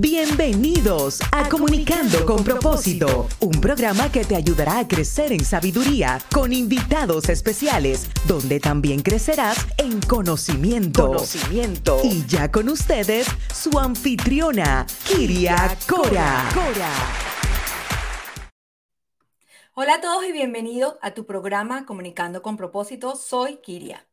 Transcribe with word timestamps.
Bienvenidos 0.00 1.18
a 1.32 1.48
Comunicando 1.48 2.24
con 2.24 2.44
propósito, 2.44 3.26
un 3.40 3.60
programa 3.60 4.12
que 4.12 4.24
te 4.24 4.36
ayudará 4.36 4.78
a 4.78 4.86
crecer 4.86 5.32
en 5.32 5.44
sabiduría 5.44 6.20
con 6.32 6.52
invitados 6.52 7.28
especiales, 7.28 8.08
donde 8.28 8.60
también 8.60 9.02
crecerás 9.02 9.66
en 9.76 10.00
conocimiento. 10.00 11.08
Conocimiento. 11.08 12.00
Y 12.04 12.24
ya 12.28 12.48
con 12.48 12.68
ustedes, 12.68 13.26
su 13.52 13.76
anfitriona, 13.76 14.86
Kiria 15.04 15.76
Cora. 15.88 16.48
Hola 19.74 19.94
a 19.94 20.00
todos 20.00 20.24
y 20.26 20.30
bienvenidos 20.30 20.94
a 21.02 21.10
tu 21.10 21.26
programa 21.26 21.86
Comunicando 21.86 22.40
con 22.40 22.56
propósito. 22.56 23.16
Soy 23.16 23.56
Kiria. 23.56 24.07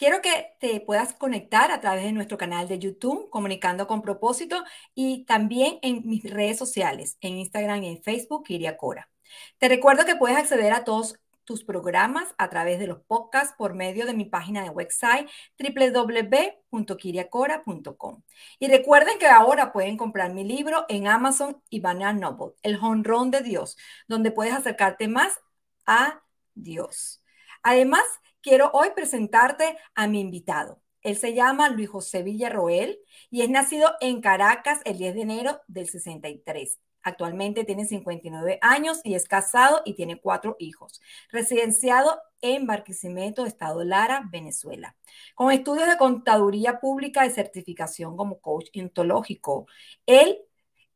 Quiero 0.00 0.20
que 0.22 0.56
te 0.60 0.80
puedas 0.80 1.12
conectar 1.12 1.70
a 1.70 1.80
través 1.82 2.04
de 2.04 2.12
nuestro 2.12 2.38
canal 2.38 2.66
de 2.66 2.78
YouTube, 2.78 3.28
Comunicando 3.28 3.86
con 3.86 4.00
Propósito, 4.00 4.64
y 4.94 5.26
también 5.26 5.78
en 5.82 6.08
mis 6.08 6.24
redes 6.24 6.56
sociales, 6.56 7.18
en 7.20 7.36
Instagram 7.36 7.82
y 7.82 7.88
en 7.88 8.02
Facebook, 8.02 8.44
Kiria 8.44 8.78
Cora. 8.78 9.10
Te 9.58 9.68
recuerdo 9.68 10.06
que 10.06 10.16
puedes 10.16 10.38
acceder 10.38 10.72
a 10.72 10.84
todos 10.84 11.20
tus 11.44 11.64
programas 11.64 12.34
a 12.38 12.48
través 12.48 12.78
de 12.78 12.86
los 12.86 13.02
podcasts 13.02 13.54
por 13.58 13.74
medio 13.74 14.06
de 14.06 14.14
mi 14.14 14.24
página 14.24 14.62
de 14.62 14.70
website 14.70 15.28
www.kiriacora.com. 15.58 18.22
Y 18.58 18.68
recuerden 18.68 19.18
que 19.18 19.26
ahora 19.26 19.70
pueden 19.70 19.98
comprar 19.98 20.32
mi 20.32 20.44
libro 20.44 20.86
en 20.88 21.08
Amazon 21.08 21.62
y 21.68 21.80
Banana 21.80 22.18
Noble, 22.18 22.54
El 22.62 22.78
Honrón 22.80 23.30
de 23.30 23.42
Dios, 23.42 23.76
donde 24.08 24.30
puedes 24.30 24.54
acercarte 24.54 25.08
más 25.08 25.38
a 25.84 26.22
Dios. 26.54 27.22
Además, 27.62 28.00
quiero 28.42 28.70
hoy 28.72 28.88
presentarte 28.94 29.76
a 29.94 30.06
mi 30.06 30.20
invitado. 30.20 30.80
Él 31.02 31.16
se 31.16 31.34
llama 31.34 31.70
Luis 31.70 31.88
José 31.88 32.22
Villarroel 32.22 32.98
y 33.30 33.42
es 33.42 33.50
nacido 33.50 33.92
en 34.00 34.20
Caracas 34.20 34.80
el 34.84 34.98
10 34.98 35.14
de 35.14 35.22
enero 35.22 35.60
del 35.66 35.88
63. 35.88 36.78
Actualmente 37.02 37.64
tiene 37.64 37.86
59 37.86 38.58
años 38.60 39.00
y 39.04 39.14
es 39.14 39.26
casado 39.26 39.80
y 39.86 39.94
tiene 39.94 40.20
cuatro 40.20 40.56
hijos. 40.58 41.00
Residenciado 41.30 42.20
en 42.42 42.66
Barquisimeto, 42.66 43.46
Estado 43.46 43.82
Lara, 43.84 44.28
Venezuela. 44.30 44.96
Con 45.34 45.50
estudios 45.50 45.88
de 45.88 45.96
contaduría 45.96 46.78
pública 46.78 47.24
y 47.24 47.30
certificación 47.30 48.16
como 48.18 48.40
coach 48.40 48.68
ontológico. 48.78 49.66
Él 50.04 50.38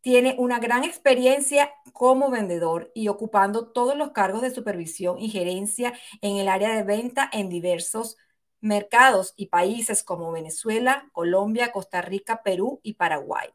tiene 0.04 0.34
una 0.36 0.58
gran 0.58 0.84
experiencia 0.84 1.72
como 1.94 2.30
vendedor 2.30 2.92
y 2.94 3.08
ocupando 3.08 3.68
todos 3.72 3.96
los 3.96 4.10
cargos 4.10 4.42
de 4.42 4.50
supervisión 4.50 5.18
y 5.18 5.30
gerencia 5.30 5.94
en 6.20 6.36
el 6.36 6.48
área 6.48 6.76
de 6.76 6.82
venta 6.82 7.30
en 7.32 7.48
diversos 7.48 8.18
mercados 8.60 9.32
y 9.34 9.46
países 9.46 10.02
como 10.02 10.30
Venezuela, 10.30 11.08
Colombia, 11.12 11.72
Costa 11.72 12.02
Rica, 12.02 12.42
Perú 12.42 12.80
y 12.82 12.94
Paraguay. 12.94 13.48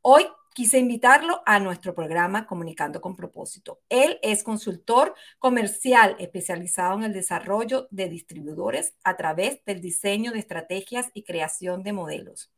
Hoy 0.00 0.26
quise 0.54 0.80
invitarlo 0.80 1.40
a 1.46 1.60
nuestro 1.60 1.94
programa 1.94 2.48
Comunicando 2.48 3.00
con 3.00 3.14
propósito. 3.14 3.78
Él 3.88 4.18
es 4.22 4.42
consultor 4.42 5.14
comercial 5.38 6.16
especializado 6.18 6.94
en 6.98 7.04
el 7.04 7.12
desarrollo 7.12 7.86
de 7.92 8.08
distribuidores 8.08 8.96
a 9.04 9.16
través 9.16 9.64
del 9.66 9.80
diseño 9.80 10.32
de 10.32 10.40
estrategias 10.40 11.12
y 11.14 11.22
creación 11.22 11.84
de 11.84 11.92
modelos 11.92 12.50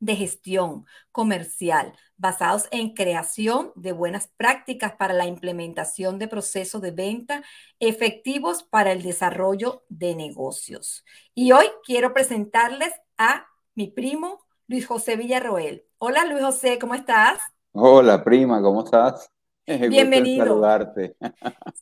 de 0.00 0.16
gestión 0.16 0.86
comercial 1.12 1.92
basados 2.16 2.68
en 2.70 2.94
creación 2.94 3.72
de 3.76 3.92
buenas 3.92 4.28
prácticas 4.36 4.94
para 4.96 5.14
la 5.14 5.26
implementación 5.26 6.18
de 6.18 6.28
procesos 6.28 6.82
de 6.82 6.90
venta 6.90 7.42
efectivos 7.78 8.62
para 8.62 8.92
el 8.92 9.02
desarrollo 9.02 9.84
de 9.88 10.14
negocios. 10.14 11.04
Y 11.34 11.52
hoy 11.52 11.66
quiero 11.84 12.12
presentarles 12.12 12.92
a 13.16 13.46
mi 13.74 13.88
primo 13.88 14.44
Luis 14.66 14.86
José 14.86 15.16
Villarroel. 15.16 15.84
Hola 15.98 16.24
Luis 16.24 16.42
José, 16.42 16.78
¿cómo 16.78 16.94
estás? 16.94 17.38
Hola 17.72 18.22
prima, 18.24 18.60
¿cómo 18.60 18.84
estás? 18.84 19.30
Bienvenido. 19.66 20.46
saludarte. 20.46 21.16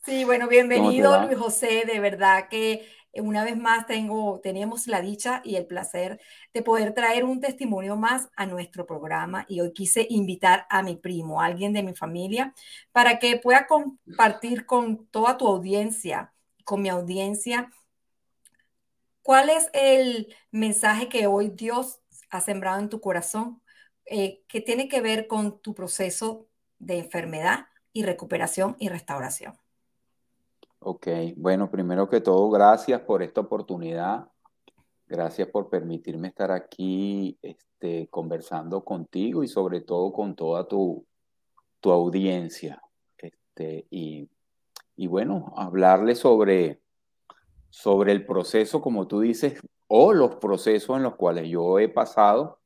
Sí, 0.03 0.23
bueno, 0.25 0.47
bienvenido 0.49 1.25
Luis 1.25 1.37
José, 1.37 1.83
de 1.85 1.99
verdad 1.99 2.47
que 2.49 2.85
una 3.21 3.43
vez 3.43 3.57
más 3.57 3.85
tengo, 3.87 4.39
teníamos 4.41 4.87
la 4.87 5.01
dicha 5.01 5.41
y 5.43 5.55
el 5.55 5.65
placer 5.65 6.19
de 6.53 6.61
poder 6.61 6.93
traer 6.93 7.23
un 7.23 7.41
testimonio 7.41 7.95
más 7.95 8.29
a 8.35 8.45
nuestro 8.45 8.85
programa 8.85 9.45
y 9.47 9.61
hoy 9.61 9.73
quise 9.73 10.07
invitar 10.09 10.65
a 10.69 10.83
mi 10.83 10.95
primo, 10.95 11.41
alguien 11.41 11.73
de 11.73 11.83
mi 11.83 11.93
familia, 11.95 12.53
para 12.91 13.19
que 13.19 13.37
pueda 13.37 13.67
compartir 13.67 14.65
con 14.65 15.07
toda 15.07 15.37
tu 15.37 15.47
audiencia, 15.47 16.33
con 16.63 16.81
mi 16.81 16.89
audiencia, 16.89 17.71
cuál 19.21 19.49
es 19.49 19.69
el 19.73 20.33
mensaje 20.51 21.09
que 21.09 21.27
hoy 21.27 21.49
Dios 21.49 21.99
ha 22.29 22.41
sembrado 22.41 22.79
en 22.79 22.89
tu 22.89 23.01
corazón, 23.01 23.61
eh, 24.05 24.43
que 24.47 24.61
tiene 24.61 24.87
que 24.87 25.01
ver 25.01 25.27
con 25.27 25.61
tu 25.61 25.73
proceso 25.75 26.47
de 26.79 26.99
enfermedad 26.99 27.67
y 27.93 28.03
recuperación 28.03 28.75
y 28.79 28.89
restauración. 28.89 29.57
Ok, 30.79 31.07
bueno, 31.35 31.71
primero 31.71 32.07
que 32.07 32.21
todo, 32.21 32.49
gracias 32.49 33.01
por 33.01 33.23
esta 33.23 33.41
oportunidad. 33.41 34.29
Gracias 35.07 35.47
por 35.49 35.69
permitirme 35.69 36.27
estar 36.27 36.51
aquí 36.51 37.37
este, 37.41 38.07
conversando 38.09 38.83
contigo 38.83 39.43
y 39.43 39.47
sobre 39.47 39.81
todo 39.81 40.11
con 40.13 40.35
toda 40.35 40.67
tu, 40.67 41.05
tu 41.79 41.91
audiencia. 41.91 42.81
Este, 43.17 43.87
y, 43.89 44.29
y, 44.95 45.07
bueno, 45.07 45.53
hablarle 45.55 46.13
sobre, 46.13 46.81
sobre 47.69 48.11
el 48.11 48.25
proceso, 48.25 48.81
como 48.81 49.07
tú 49.07 49.21
dices, 49.21 49.59
o 49.87 50.13
los 50.13 50.35
procesos 50.35 50.97
en 50.97 51.03
los 51.03 51.15
cuales 51.15 51.49
yo 51.49 51.79
he 51.79 51.89
pasado 51.89 52.59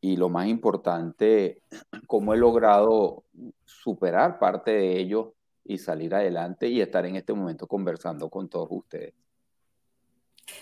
y 0.00 0.16
lo 0.16 0.28
más 0.30 0.48
importante, 0.48 1.62
cómo 2.06 2.34
he 2.34 2.38
logrado 2.38 3.24
superar 3.64 4.38
parte 4.38 4.72
de 4.72 4.98
ello 4.98 5.34
y 5.70 5.78
salir 5.78 6.14
adelante 6.14 6.68
y 6.68 6.80
estar 6.80 7.06
en 7.06 7.16
este 7.16 7.32
momento 7.32 7.66
conversando 7.66 8.28
con 8.28 8.48
todos 8.48 8.68
ustedes. 8.70 9.14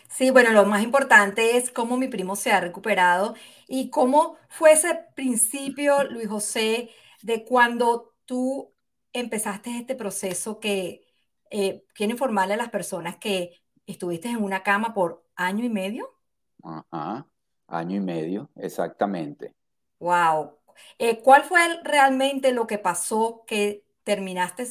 Sí, 0.08 0.30
bueno, 0.30 0.50
lo 0.52 0.64
más 0.66 0.82
importante 0.82 1.56
es 1.56 1.70
cómo 1.70 1.96
mi 1.96 2.08
primo 2.08 2.36
se 2.36 2.52
ha 2.52 2.60
recuperado 2.60 3.34
y 3.66 3.90
cómo 3.90 4.36
fue 4.48 4.72
ese 4.72 4.94
principio, 5.14 6.04
Luis 6.04 6.28
José, 6.28 6.90
de 7.22 7.44
cuando 7.44 8.14
tú 8.26 8.74
empezaste 9.12 9.70
este 9.78 9.94
proceso 9.94 10.60
que 10.60 11.06
eh, 11.50 11.84
quiero 11.94 12.12
informarle 12.12 12.54
a 12.54 12.58
las 12.58 12.70
personas 12.70 13.16
que 13.16 13.62
estuviste 13.86 14.28
en 14.28 14.42
una 14.42 14.62
cama 14.62 14.92
por 14.92 15.24
año 15.36 15.64
y 15.64 15.70
medio. 15.70 16.14
Ajá, 16.62 17.26
año 17.66 17.96
y 17.96 18.00
medio, 18.00 18.50
exactamente. 18.56 19.54
Wow. 20.00 20.58
Eh, 20.98 21.20
¿Cuál 21.22 21.44
fue 21.44 21.60
realmente 21.82 22.52
lo 22.52 22.66
que 22.66 22.78
pasó 22.78 23.44
que 23.46 23.84
terminaste 24.04 24.66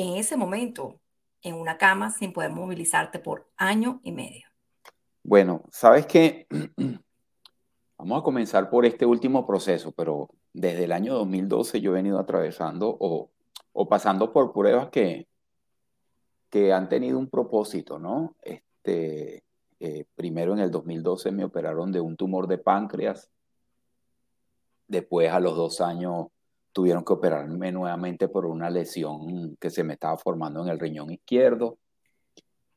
en 0.00 0.16
ese 0.16 0.36
momento 0.36 0.98
en 1.42 1.54
una 1.54 1.76
cama 1.76 2.10
sin 2.10 2.32
poder 2.32 2.50
movilizarte 2.50 3.18
por 3.18 3.50
año 3.56 4.00
y 4.02 4.12
medio? 4.12 4.46
Bueno, 5.22 5.64
sabes 5.70 6.06
que 6.06 6.46
vamos 7.98 8.20
a 8.20 8.24
comenzar 8.24 8.70
por 8.70 8.86
este 8.86 9.04
último 9.04 9.46
proceso, 9.46 9.92
pero 9.92 10.30
desde 10.54 10.84
el 10.84 10.92
año 10.92 11.14
2012 11.14 11.80
yo 11.82 11.90
he 11.90 11.94
venido 11.94 12.18
atravesando 12.18 12.96
o, 12.98 13.30
o 13.72 13.88
pasando 13.88 14.32
por 14.32 14.52
pruebas 14.52 14.88
que, 14.88 15.28
que 16.48 16.72
han 16.72 16.88
tenido 16.88 17.18
un 17.18 17.28
propósito, 17.28 17.98
¿no? 17.98 18.36
Este, 18.40 19.44
eh, 19.80 20.06
primero 20.14 20.54
en 20.54 20.60
el 20.60 20.70
2012 20.70 21.30
me 21.30 21.44
operaron 21.44 21.92
de 21.92 22.00
un 22.00 22.16
tumor 22.16 22.46
de 22.46 22.56
páncreas, 22.56 23.30
después 24.88 25.30
a 25.30 25.40
los 25.40 25.56
dos 25.56 25.82
años 25.82 26.28
tuvieron 26.72 27.04
que 27.04 27.12
operarme 27.12 27.72
nuevamente 27.72 28.28
por 28.28 28.46
una 28.46 28.70
lesión 28.70 29.56
que 29.60 29.70
se 29.70 29.84
me 29.84 29.94
estaba 29.94 30.16
formando 30.18 30.62
en 30.62 30.68
el 30.68 30.78
riñón 30.78 31.10
izquierdo. 31.10 31.78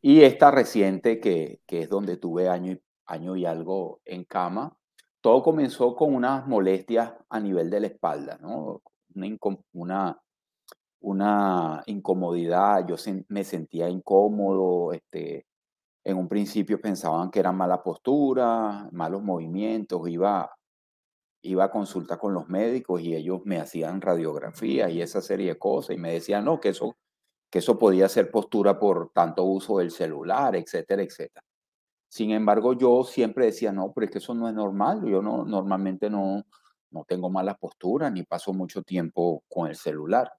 Y 0.02 0.22
esta 0.22 0.52
reciente, 0.52 1.20
que, 1.20 1.62
que 1.66 1.84
es 1.84 1.90
donde 1.90 2.18
tuve 2.18 2.50
año 2.50 2.74
y, 2.74 2.82
año 3.06 3.36
y 3.36 3.46
algo 3.46 4.02
en 4.06 4.24
cama, 4.26 4.76
todo 5.22 5.42
comenzó 5.42 5.96
con 5.96 6.14
unas 6.14 6.46
molestias 6.48 7.14
a 7.30 7.40
nivel 7.40 7.70
de 7.70 7.80
la 7.80 7.88
espalda, 7.88 8.38
¿no? 8.42 8.82
Una, 9.72 10.20
una, 11.00 11.84
incomodidad, 11.86 12.86
yo 12.88 12.96
me 13.30 13.44
sentía 13.44 13.88
incómodo, 13.90 14.92
este, 14.92 15.46
en 16.04 16.18
un 16.18 16.28
principio 16.28 16.82
pensaban 16.82 17.32
que 17.32 17.40
era 17.40 17.52
mala 17.52 17.82
postura, 17.82 18.90
malos 18.92 19.24
movimientos, 19.24 20.10
iba 20.10 20.52
iba 21.44 21.66
a 21.66 21.72
consulta 21.72 22.18
con 22.18 22.34
los 22.34 22.50
médicos 22.50 23.02
y 23.02 23.16
ellos 23.16 23.42
me 23.46 23.60
hacían 23.60 24.02
radiografía 24.02 24.90
y 24.90 25.02
esa 25.02 25.22
serie 25.22 25.50
de 25.50 25.60
cosas 25.60 25.96
y 25.96 26.00
me 26.00 26.14
decían, 26.14 26.46
no, 26.46 26.60
que 26.60 26.70
eso, 26.70 26.96
que 27.52 27.60
eso 27.60 27.78
podía 27.78 28.10
ser 28.10 28.32
postura 28.32 28.80
por 28.80 29.12
tanto 29.14 29.44
uso 29.44 29.80
del 29.80 29.92
celular, 29.92 30.56
etcétera, 30.56 31.04
etcétera. 31.04 31.46
Sin 32.08 32.32
embargo, 32.32 32.74
yo 32.74 33.04
siempre 33.04 33.48
decía, 33.48 33.72
no, 33.72 33.92
pero 33.92 34.06
es 34.06 34.12
que 34.12 34.18
eso 34.20 34.34
no 34.34 34.48
es 34.48 34.54
normal. 34.54 35.04
Yo 35.04 35.22
no, 35.22 35.44
normalmente 35.46 36.10
no, 36.10 36.44
no 36.92 37.04
tengo 37.06 37.30
mala 37.30 37.56
postura 37.56 38.10
ni 38.10 38.24
paso 38.24 38.54
mucho 38.54 38.84
tiempo 38.84 39.44
con 39.50 39.68
el 39.68 39.76
celular. 39.76 40.32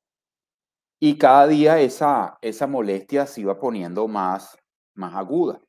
Y 1.00 1.18
cada 1.18 1.46
día 1.46 1.80
esa, 1.80 2.38
esa 2.40 2.66
molestia 2.66 3.26
se 3.26 3.42
iba 3.42 3.58
poniendo 3.58 4.08
más, 4.08 4.56
más 4.94 5.14
aguda. 5.14 5.60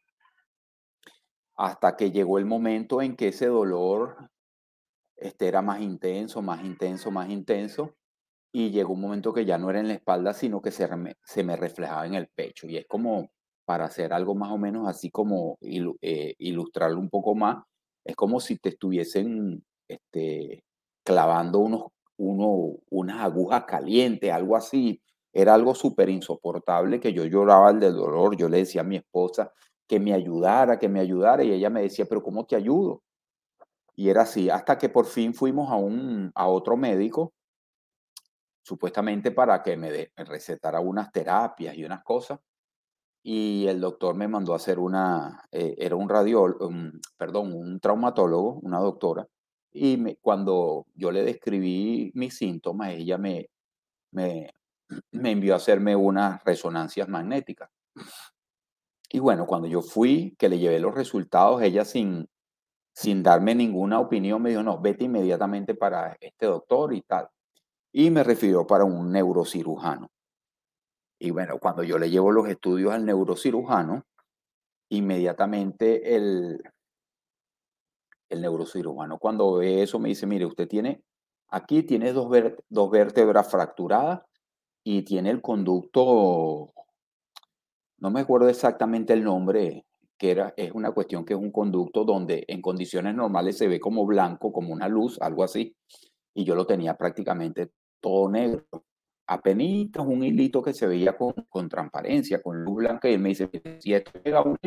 Hasta 1.55 1.97
que 1.97 2.11
llegó 2.11 2.37
el 2.37 2.45
momento 2.45 3.01
en 3.01 3.15
que 3.15 3.29
ese 3.29 3.47
dolor 3.47 4.29
este 5.17 5.47
era 5.47 5.61
más 5.61 5.81
intenso, 5.81 6.41
más 6.41 6.63
intenso, 6.63 7.11
más 7.11 7.29
intenso. 7.29 7.95
Y 8.53 8.71
llegó 8.71 8.93
un 8.93 9.01
momento 9.01 9.33
que 9.33 9.45
ya 9.45 9.57
no 9.57 9.69
era 9.69 9.79
en 9.81 9.89
la 9.89 9.95
espalda, 9.95 10.33
sino 10.33 10.61
que 10.61 10.71
se, 10.71 10.89
se 11.23 11.43
me 11.43 11.55
reflejaba 11.57 12.05
en 12.07 12.15
el 12.15 12.27
pecho. 12.29 12.67
Y 12.67 12.77
es 12.77 12.87
como, 12.87 13.29
para 13.65 13.85
hacer 13.85 14.13
algo 14.13 14.35
más 14.35 14.51
o 14.51 14.57
menos 14.57 14.87
así 14.87 15.09
como 15.11 15.57
eh, 15.61 16.35
ilustrarlo 16.39 16.99
un 16.99 17.09
poco 17.09 17.35
más, 17.35 17.63
es 18.05 18.15
como 18.15 18.39
si 18.39 18.57
te 18.57 18.69
estuviesen 18.69 19.63
este, 19.87 20.63
clavando 21.03 21.59
unos, 21.59 21.85
uno, 22.17 22.77
unas 22.89 23.21
agujas 23.21 23.65
calientes, 23.65 24.31
algo 24.31 24.55
así. 24.55 25.01
Era 25.33 25.53
algo 25.55 25.75
súper 25.75 26.09
insoportable 26.09 26.99
que 26.99 27.11
yo 27.13 27.25
lloraba 27.25 27.71
el 27.71 27.79
del 27.79 27.93
dolor. 27.95 28.37
Yo 28.37 28.47
le 28.49 28.59
decía 28.59 28.81
a 28.81 28.83
mi 28.85 28.97
esposa 28.97 29.51
que 29.87 29.99
me 29.99 30.13
ayudara, 30.13 30.79
que 30.79 30.87
me 30.89 30.99
ayudara, 30.99 31.43
y 31.43 31.51
ella 31.51 31.69
me 31.69 31.81
decía, 31.81 32.05
pero 32.05 32.23
¿cómo 32.23 32.45
te 32.45 32.55
ayudo? 32.55 33.03
Y 33.95 34.09
era 34.09 34.23
así, 34.23 34.49
hasta 34.49 34.77
que 34.77 34.89
por 34.89 35.05
fin 35.05 35.33
fuimos 35.33 35.71
a, 35.71 35.75
un, 35.75 36.31
a 36.35 36.47
otro 36.47 36.75
médico, 36.75 37.33
supuestamente 38.63 39.31
para 39.31 39.61
que 39.61 39.77
me, 39.77 40.11
recetara 40.17 40.79
unas 40.79 41.11
terapias 41.11 41.77
y 41.77 41.85
unas 41.85 42.03
cosas. 42.03 42.39
Y 43.23 43.67
el 43.67 43.79
doctor 43.81 44.15
me 44.15 44.27
mandó 44.27 44.53
a 44.53 44.57
hacer 44.57 44.79
una, 44.79 45.43
eh, 45.51 45.75
era 45.77 45.95
un 45.95 46.09
radiólogo, 46.09 46.69
perdón, 47.17 47.53
un 47.53 47.79
traumatólogo, 47.79 48.59
una 48.61 48.79
doctora. 48.79 49.27
Y 49.71 50.15
cuando 50.21 50.85
yo 50.93 51.11
le 51.11 51.23
describí 51.23 52.11
mis 52.15 52.37
síntomas, 52.37 52.93
ella 52.93 53.17
me, 53.17 53.49
me, 54.11 54.51
me 55.11 55.31
envió 55.31 55.53
a 55.53 55.57
hacerme 55.57 55.95
unas 55.95 56.43
resonancias 56.43 57.07
magnéticas. 57.07 57.69
Y 59.09 59.19
bueno, 59.19 59.45
cuando 59.45 59.67
yo 59.67 59.81
fui, 59.81 60.35
que 60.37 60.49
le 60.49 60.59
llevé 60.59 60.79
los 60.79 60.93
resultados, 60.95 61.61
ella 61.61 61.85
sin, 61.85 62.27
sin 62.95 63.21
darme 63.21 63.53
ninguna 63.53 63.99
opinión 63.99 64.41
me 64.41 64.51
dijo, 64.51 64.63
no, 64.63 64.79
vete 64.79 65.03
inmediatamente 65.03 65.75
para 65.75 66.15
este 66.19 66.45
doctor 66.45 66.93
y 66.93 67.01
tal. 67.01 67.27
Y 67.91 68.09
me 68.09 68.23
refirió 68.23 68.65
para 68.65 68.85
un 68.85 69.11
neurocirujano. 69.11 70.09
Y 71.19 71.31
bueno, 71.31 71.59
cuando 71.59 71.83
yo 71.83 71.97
le 71.97 72.09
llevo 72.09 72.31
los 72.31 72.47
estudios 72.47 72.93
al 72.93 73.05
neurocirujano, 73.05 74.03
inmediatamente 74.89 76.15
el, 76.15 76.61
el 78.29 78.41
neurocirujano 78.41 79.17
cuando 79.17 79.57
ve 79.57 79.83
eso 79.83 79.99
me 79.99 80.09
dice, 80.09 80.25
mire, 80.25 80.45
usted 80.45 80.67
tiene, 80.67 81.03
aquí 81.49 81.83
tiene 81.83 82.13
dos, 82.13 82.29
dos 82.69 82.91
vértebras 82.91 83.49
fracturadas 83.51 84.21
y 84.83 85.03
tiene 85.03 85.31
el 85.31 85.41
conducto 85.41 86.71
no 87.97 88.11
me 88.11 88.19
acuerdo 88.21 88.49
exactamente 88.49 89.13
el 89.13 89.23
nombre, 89.23 89.85
que 90.17 90.31
era, 90.31 90.53
es 90.55 90.71
una 90.71 90.91
cuestión 90.91 91.25
que 91.25 91.33
es 91.33 91.39
un 91.39 91.51
conducto 91.51 92.03
donde 92.03 92.45
en 92.47 92.61
condiciones 92.61 93.15
normales 93.15 93.57
se 93.57 93.67
ve 93.67 93.79
como 93.79 94.05
blanco, 94.05 94.51
como 94.51 94.73
una 94.73 94.87
luz, 94.87 95.17
algo 95.21 95.43
así, 95.43 95.75
y 96.33 96.43
yo 96.43 96.55
lo 96.55 96.65
tenía 96.65 96.95
prácticamente 96.95 97.71
todo 97.99 98.29
negro. 98.29 98.65
Apenas 99.27 100.05
un 100.05 100.23
hilito 100.23 100.61
que 100.61 100.73
se 100.73 100.87
veía 100.87 101.17
con, 101.17 101.33
con 101.49 101.67
transparencia, 101.67 102.41
con 102.41 102.63
luz 102.63 102.75
blanca, 102.75 103.09
y 103.09 103.13
él 103.13 103.19
me 103.19 103.29
dice, 103.29 103.49
si 103.79 103.93
esto 103.93 104.11
llega 104.23 104.39
a 104.39 104.57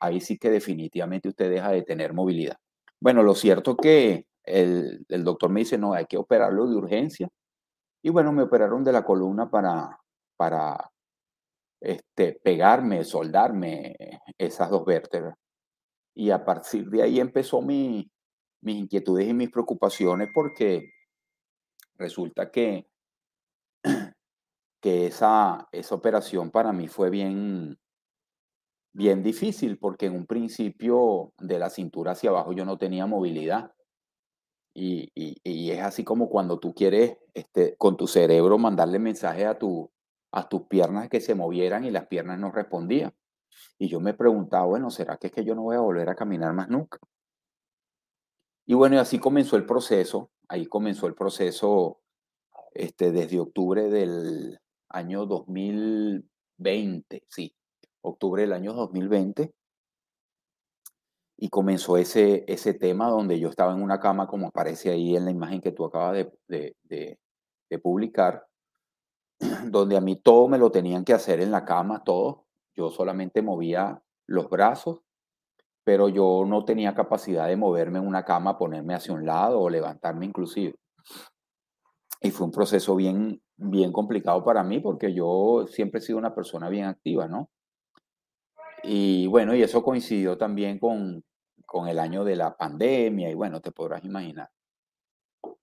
ahí 0.00 0.20
sí 0.20 0.38
que 0.38 0.50
definitivamente 0.50 1.28
usted 1.28 1.50
deja 1.50 1.70
de 1.70 1.82
tener 1.82 2.12
movilidad. 2.12 2.56
Bueno, 3.00 3.22
lo 3.22 3.34
cierto 3.34 3.76
que 3.76 4.26
el, 4.44 5.04
el 5.08 5.24
doctor 5.24 5.50
me 5.50 5.60
dice, 5.60 5.78
no, 5.78 5.92
hay 5.92 6.06
que 6.06 6.16
operarlo 6.16 6.68
de 6.68 6.76
urgencia. 6.76 7.28
Y 8.02 8.10
bueno, 8.10 8.32
me 8.32 8.42
operaron 8.42 8.84
de 8.84 8.92
la 8.92 9.04
columna 9.04 9.50
para, 9.50 9.98
para 10.36 10.90
este, 11.80 12.40
pegarme, 12.42 13.04
soldarme 13.04 13.96
esas 14.36 14.70
dos 14.70 14.84
vértebras. 14.84 15.36
Y 16.14 16.30
a 16.30 16.44
partir 16.44 16.88
de 16.90 17.02
ahí 17.02 17.20
empezó 17.20 17.62
mi, 17.62 18.10
mis 18.60 18.76
inquietudes 18.76 19.28
y 19.28 19.34
mis 19.34 19.50
preocupaciones 19.50 20.30
porque 20.34 20.90
resulta 21.96 22.50
que, 22.50 22.88
que 24.80 25.06
esa, 25.06 25.68
esa 25.72 25.94
operación 25.94 26.50
para 26.50 26.72
mí 26.72 26.88
fue 26.88 27.10
bien, 27.10 27.78
bien 28.92 29.22
difícil 29.22 29.78
porque 29.78 30.06
en 30.06 30.16
un 30.16 30.26
principio 30.26 31.32
de 31.38 31.58
la 31.58 31.70
cintura 31.70 32.12
hacia 32.12 32.30
abajo 32.30 32.52
yo 32.52 32.64
no 32.64 32.78
tenía 32.78 33.06
movilidad. 33.06 33.72
Y, 34.74 35.10
y, 35.14 35.70
es 35.72 35.80
así 35.80 36.04
como 36.04 36.28
cuando 36.28 36.60
tú 36.60 36.72
quieres 36.72 37.18
este, 37.34 37.76
con 37.76 37.96
tu 37.96 38.06
cerebro 38.06 38.58
mandarle 38.58 39.00
mensaje 39.00 39.44
a 39.44 39.58
tu, 39.58 39.90
a 40.32 40.48
tus 40.48 40.62
piernas 40.62 41.08
que 41.08 41.20
se 41.20 41.34
movieran 41.34 41.84
y 41.84 41.90
las 41.90 42.06
piernas 42.06 42.38
no 42.38 42.50
respondían. 42.50 43.12
Y 43.78 43.88
yo 43.88 44.00
me 44.00 44.14
preguntaba, 44.14 44.66
bueno, 44.66 44.90
¿será 44.90 45.16
que 45.16 45.28
es 45.28 45.32
que 45.32 45.44
yo 45.44 45.54
no 45.54 45.62
voy 45.62 45.76
a 45.76 45.80
volver 45.80 46.08
a 46.08 46.14
caminar 46.14 46.52
más 46.52 46.68
nunca? 46.68 46.98
Y 48.66 48.74
bueno, 48.74 48.96
y 48.96 48.98
así 48.98 49.18
comenzó 49.18 49.56
el 49.56 49.64
proceso, 49.64 50.30
ahí 50.48 50.66
comenzó 50.66 51.06
el 51.06 51.14
proceso 51.14 52.00
este, 52.74 53.12
desde 53.12 53.40
octubre 53.40 53.88
del 53.88 54.58
año 54.90 55.24
2020, 55.26 57.24
sí, 57.28 57.54
octubre 58.02 58.42
del 58.42 58.52
año 58.52 58.74
2020. 58.74 59.52
Y 61.40 61.48
comenzó 61.50 61.96
ese, 61.96 62.44
ese 62.48 62.74
tema 62.74 63.08
donde 63.08 63.38
yo 63.38 63.48
estaba 63.48 63.72
en 63.72 63.80
una 63.80 64.00
cama, 64.00 64.26
como 64.26 64.48
aparece 64.48 64.90
ahí 64.90 65.16
en 65.16 65.24
la 65.24 65.30
imagen 65.30 65.60
que 65.60 65.72
tú 65.72 65.84
acabas 65.84 66.14
de, 66.48 66.76
de, 66.82 67.18
de 67.70 67.78
publicar, 67.78 68.44
donde 69.70 69.96
a 69.96 70.00
mí 70.00 70.16
todo 70.16 70.48
me 70.48 70.58
lo 70.58 70.70
tenían 70.70 71.04
que 71.04 71.12
hacer 71.12 71.40
en 71.40 71.50
la 71.50 71.64
cama, 71.64 72.04
todo. 72.04 72.46
Yo 72.74 72.90
solamente 72.90 73.42
movía 73.42 74.02
los 74.26 74.48
brazos, 74.48 75.02
pero 75.84 76.08
yo 76.08 76.44
no 76.46 76.64
tenía 76.64 76.94
capacidad 76.94 77.48
de 77.48 77.56
moverme 77.56 77.98
en 77.98 78.06
una 78.06 78.24
cama, 78.24 78.58
ponerme 78.58 78.94
hacia 78.94 79.14
un 79.14 79.24
lado 79.24 79.60
o 79.60 79.70
levantarme 79.70 80.26
inclusive. 80.26 80.76
Y 82.20 82.30
fue 82.30 82.46
un 82.46 82.52
proceso 82.52 82.96
bien, 82.96 83.40
bien 83.56 83.92
complicado 83.92 84.44
para 84.44 84.62
mí 84.64 84.80
porque 84.80 85.14
yo 85.14 85.66
siempre 85.68 85.98
he 85.98 86.02
sido 86.02 86.18
una 86.18 86.34
persona 86.34 86.68
bien 86.68 86.86
activa, 86.86 87.28
¿no? 87.28 87.48
Y 88.82 89.26
bueno, 89.26 89.54
y 89.54 89.62
eso 89.62 89.82
coincidió 89.82 90.36
también 90.38 90.78
con, 90.78 91.24
con 91.66 91.88
el 91.88 91.98
año 91.98 92.24
de 92.24 92.36
la 92.36 92.56
pandemia 92.56 93.30
y 93.30 93.34
bueno, 93.34 93.60
te 93.60 93.72
podrás 93.72 94.04
imaginar. 94.04 94.50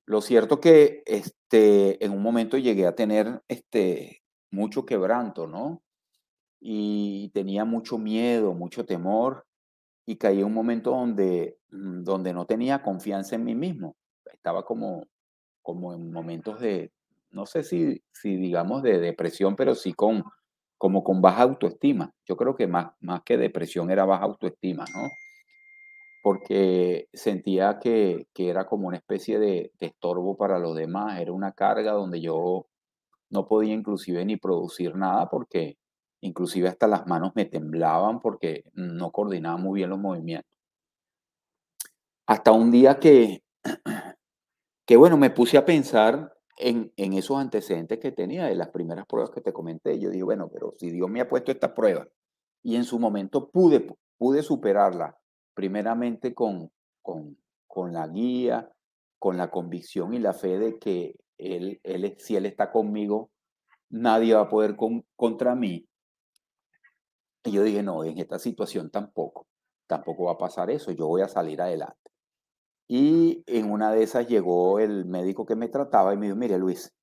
Lo 0.06 0.22
cierto 0.22 0.60
que 0.62 1.04
este, 1.06 2.04
en 2.04 2.12
un 2.12 2.22
momento 2.22 2.57
llegué 2.57 2.86
a 2.86 2.96
tener 2.96 3.42
este, 3.48 4.22
mucho 4.52 4.86
quebranto, 4.86 5.48
¿no? 5.48 5.81
Y 6.60 7.30
tenía 7.34 7.66
mucho 7.66 7.98
miedo, 7.98 8.54
mucho 8.54 8.86
temor, 8.86 9.46
y 10.06 10.18
caí 10.18 10.40
en 10.40 10.46
un 10.46 10.54
momento 10.54 10.92
donde, 10.92 11.57
mm, 11.72 12.04
donde 12.04 12.34
no 12.34 12.46
tenía 12.46 12.81
confianza 12.84 13.36
en 13.36 13.46
mí 13.46 13.56
mismo. 13.56 13.96
Estaba 14.31 14.63
como, 14.65 15.08
como 15.63 15.94
en 15.94 16.12
momentos 16.12 16.60
de, 16.60 16.91
no 17.32 17.46
sé 17.46 17.63
si, 17.63 18.03
si 18.13 18.38
digamos 18.38 18.84
de 18.84 19.00
depresión, 19.00 19.56
pero 19.56 19.75
sí 19.75 19.94
con, 19.94 20.24
como 20.77 21.03
con 21.03 21.22
baja 21.22 21.44
autoestima. 21.44 22.13
Yo 22.27 22.38
creo 22.38 22.56
que 22.56 22.68
más, 22.68 22.91
más 23.01 23.24
que 23.24 23.38
depresión 23.38 23.89
era 23.91 24.06
baja 24.06 24.25
autoestima, 24.25 24.86
¿no? 24.94 25.10
Porque 26.25 27.08
sentía 27.13 27.77
que, 27.77 28.25
era 28.36 28.65
como 28.65 28.88
una 28.88 28.98
especie 28.98 29.38
de, 29.38 29.72
estorbo 29.79 30.36
para 30.36 30.58
los 30.58 30.75
demás, 30.75 31.20
era 31.20 31.32
una 31.32 31.51
carga 31.51 31.91
donde 31.91 32.20
yo 32.20 32.65
no 33.29 33.48
podía 33.48 33.75
inclusive 33.75 34.25
ni 34.25 34.36
producir 34.36 34.96
nada 34.96 35.29
porque 35.29 35.77
inclusive 36.22 36.67
hasta 36.67 36.88
las 36.88 37.05
manos 37.05 37.34
me 37.36 37.46
temblaban 37.46 38.22
porque 38.22 38.63
no 38.74 39.12
coordinaba 39.12 39.58
muy 39.58 39.77
bien 39.77 39.91
los 39.91 40.00
movimientos. 40.00 40.51
Hasta 42.25 42.51
un 42.53 42.72
día 42.72 43.00
que, 43.00 43.44
que 44.88 44.98
bueno, 44.98 45.17
me 45.17 45.29
puse 45.29 45.60
a 45.60 45.65
pensar 45.65 46.34
en, 46.58 46.91
en 46.98 47.13
esos 47.13 47.38
antecedentes 47.38 48.00
que 48.00 48.12
tenía 48.12 48.46
de 48.46 48.55
las 48.55 48.70
primeras 48.70 49.05
pruebas 49.05 49.29
que 49.29 49.41
te 49.41 49.53
comenté. 49.53 50.00
Yo 50.00 50.10
dije, 50.10 50.24
bueno, 50.24 50.50
pero 50.51 50.74
si 50.79 50.89
Dios 50.89 51.08
me 51.08 51.22
ha 51.22 51.29
puesto 51.29 51.51
esta 51.51 51.75
prueba 51.75 52.08
y 52.63 52.77
en 52.77 52.84
su 52.84 52.98
momento 52.98 53.51
pude, 53.51 53.96
pude 54.17 54.41
superarla 54.41 55.15
primeramente 55.56 56.36
con, 56.36 56.72
con, 57.02 57.38
con 57.66 57.94
la 57.94 58.08
guía, 58.08 58.72
con 59.18 59.38
la 59.38 59.50
convicción 59.50 60.14
y 60.14 60.20
la 60.20 60.34
fe 60.34 60.60
de 60.60 60.78
que 60.78 61.16
él, 61.38 61.80
él, 61.84 62.16
si 62.20 62.36
Él 62.36 62.46
está 62.46 62.72
conmigo, 62.72 63.32
nadie 63.90 64.36
va 64.36 64.42
a 64.42 64.50
poder 64.50 64.76
contra 65.16 65.56
mí. 65.56 65.88
Y 67.44 67.52
yo 67.52 67.64
dije, 67.64 67.84
no, 67.84 68.04
en 68.04 68.18
esta 68.18 68.40
situación 68.40 68.90
tampoco, 68.90 69.48
tampoco 69.88 70.26
va 70.26 70.34
a 70.34 70.38
pasar 70.38 70.70
eso, 70.70 70.92
yo 70.92 71.08
voy 71.08 71.22
a 71.22 71.28
salir 71.28 71.62
adelante. 71.62 72.12
Y 72.88 73.44
en 73.48 73.72
una 73.72 73.92
de 73.92 74.04
esas 74.04 74.28
llegó 74.28 74.80
el 74.80 75.06
médico 75.06 75.46
que 75.46 75.56
me 75.56 75.70
trataba 75.70 76.14
y 76.14 76.18
me 76.18 76.28
dijo, 76.28 76.38
mire 76.38 76.58
Luis, 76.58 76.94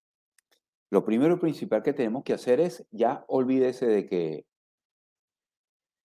lo 0.91 1.05
primero 1.05 1.35
y 1.35 1.39
principal 1.39 1.83
que 1.83 1.93
tenemos 1.93 2.23
que 2.23 2.35
hacer 2.35 2.61
es 2.61 2.85
ya 2.91 3.25
olvídese 3.27 3.87
de 3.87 4.07
que 4.07 4.45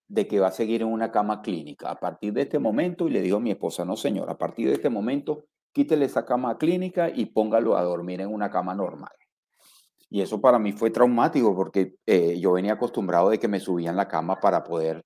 de 0.07 0.27
que 0.27 0.39
va 0.39 0.47
a 0.47 0.51
seguir 0.51 0.81
en 0.81 0.87
una 0.87 1.11
cama 1.11 1.41
clínica. 1.41 1.91
A 1.91 1.99
partir 1.99 2.33
de 2.33 2.43
este 2.43 2.59
momento, 2.59 3.07
y 3.07 3.11
le 3.11 3.21
digo 3.21 3.37
a 3.37 3.41
mi 3.41 3.51
esposa, 3.51 3.83
no 3.85 3.95
señor, 3.95 4.29
a 4.29 4.37
partir 4.37 4.67
de 4.67 4.75
este 4.75 4.89
momento, 4.89 5.45
quítele 5.71 6.05
esa 6.05 6.25
cama 6.25 6.57
clínica 6.57 7.09
y 7.09 7.27
póngalo 7.27 7.77
a 7.77 7.83
dormir 7.83 8.21
en 8.21 8.33
una 8.33 8.49
cama 8.49 8.73
normal. 8.73 9.11
Y 10.09 10.21
eso 10.21 10.39
para 10.39 10.57
mí 10.57 10.71
fue 10.71 10.89
traumático 10.89 11.53
porque 11.55 11.95
eh, 12.05 12.39
yo 12.39 12.53
venía 12.53 12.73
acostumbrado 12.73 13.29
de 13.29 13.39
que 13.39 13.47
me 13.47 13.59
subían 13.59 13.97
la 13.97 14.07
cama 14.07 14.39
para 14.39 14.63
poder 14.63 15.03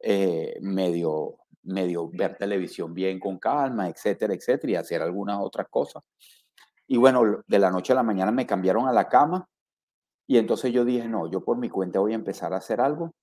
eh, 0.00 0.56
medio, 0.62 1.36
medio 1.62 2.08
ver 2.08 2.36
televisión 2.36 2.94
bien 2.94 3.20
con 3.20 3.38
calma, 3.38 3.88
etcétera, 3.88 4.32
etcétera, 4.32 4.72
y 4.72 4.76
hacer 4.76 5.02
algunas 5.02 5.38
otras 5.40 5.66
cosas. 5.68 6.02
Y 6.86 6.96
bueno, 6.96 7.42
de 7.46 7.58
la 7.58 7.70
noche 7.70 7.92
a 7.92 7.96
la 7.96 8.02
mañana 8.02 8.32
me 8.32 8.46
cambiaron 8.46 8.88
a 8.88 8.92
la 8.92 9.08
cama 9.08 9.46
y 10.26 10.38
entonces 10.38 10.72
yo 10.72 10.84
dije, 10.84 11.08
no, 11.08 11.30
yo 11.30 11.44
por 11.44 11.58
mi 11.58 11.68
cuenta 11.68 12.00
voy 12.00 12.12
a 12.12 12.16
empezar 12.16 12.52
a 12.52 12.58
hacer 12.58 12.80
algo. 12.80 13.14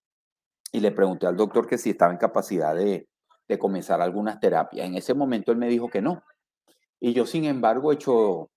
Y 0.72 0.80
le 0.80 0.92
pregunté 0.92 1.28
al 1.28 1.38
doctor 1.38 1.68
que 1.68 1.78
si 1.78 1.92
estaba 1.92 2.12
en 2.12 2.18
capacidad 2.18 2.76
de, 2.76 3.08
de 3.48 3.60
comenzar 3.60 4.02
algunas 4.02 4.40
terapias. 4.40 4.86
En 4.86 4.96
ese 4.96 5.14
momento 5.14 5.52
él 5.52 5.58
me 5.58 5.68
dijo 5.68 5.90
que 5.90 6.02
no. 6.02 6.24
Y 7.00 7.14
yo, 7.14 7.26
sin 7.26 7.46
embargo, 7.46 7.92
hecho 7.92 8.50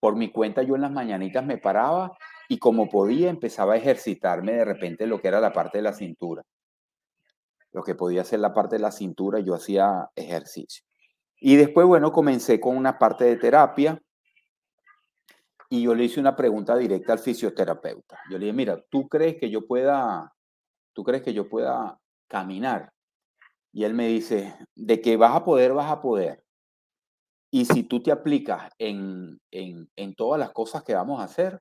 por 0.00 0.16
mi 0.16 0.32
cuenta, 0.32 0.62
yo 0.62 0.74
en 0.74 0.80
las 0.82 0.90
mañanitas 0.90 1.44
me 1.44 1.58
paraba 1.58 2.12
y 2.48 2.58
como 2.58 2.88
podía 2.88 3.30
empezaba 3.30 3.74
a 3.74 3.76
ejercitarme 3.76 4.52
de 4.52 4.64
repente 4.64 5.06
lo 5.06 5.20
que 5.20 5.28
era 5.28 5.40
la 5.40 5.52
parte 5.52 5.78
de 5.78 5.82
la 5.82 5.92
cintura. 5.92 6.42
Lo 7.72 7.82
que 7.82 7.94
podía 7.94 8.24
ser 8.24 8.40
la 8.40 8.52
parte 8.52 8.76
de 8.76 8.82
la 8.82 8.92
cintura, 8.92 9.40
yo 9.40 9.54
hacía 9.54 10.10
ejercicio. 10.14 10.84
Y 11.40 11.56
después, 11.56 11.86
bueno, 11.86 12.12
comencé 12.12 12.60
con 12.60 12.76
una 12.76 12.98
parte 12.98 13.24
de 13.24 13.36
terapia 13.36 14.00
y 15.70 15.82
yo 15.82 15.94
le 15.94 16.04
hice 16.04 16.20
una 16.20 16.36
pregunta 16.36 16.76
directa 16.76 17.14
al 17.14 17.18
fisioterapeuta. 17.18 18.18
Yo 18.30 18.38
le 18.38 18.46
dije, 18.46 18.56
mira, 18.56 18.82
¿tú 18.90 19.08
crees 19.08 19.36
que 19.40 19.48
yo 19.48 19.66
pueda, 19.66 20.34
tú 20.92 21.04
crees 21.04 21.22
que 21.22 21.32
yo 21.32 21.48
pueda 21.48 21.98
caminar? 22.28 22.92
Y 23.72 23.84
él 23.84 23.94
me 23.94 24.06
dice, 24.08 24.54
de 24.74 25.00
que 25.00 25.16
vas 25.16 25.34
a 25.34 25.44
poder, 25.44 25.72
vas 25.72 25.90
a 25.90 26.00
poder. 26.00 26.44
Y 27.50 27.64
si 27.64 27.82
tú 27.82 28.02
te 28.02 28.12
aplicas 28.12 28.70
en, 28.78 29.40
en, 29.50 29.90
en 29.96 30.14
todas 30.14 30.38
las 30.38 30.52
cosas 30.52 30.82
que 30.84 30.94
vamos 30.94 31.20
a 31.20 31.24
hacer, 31.24 31.60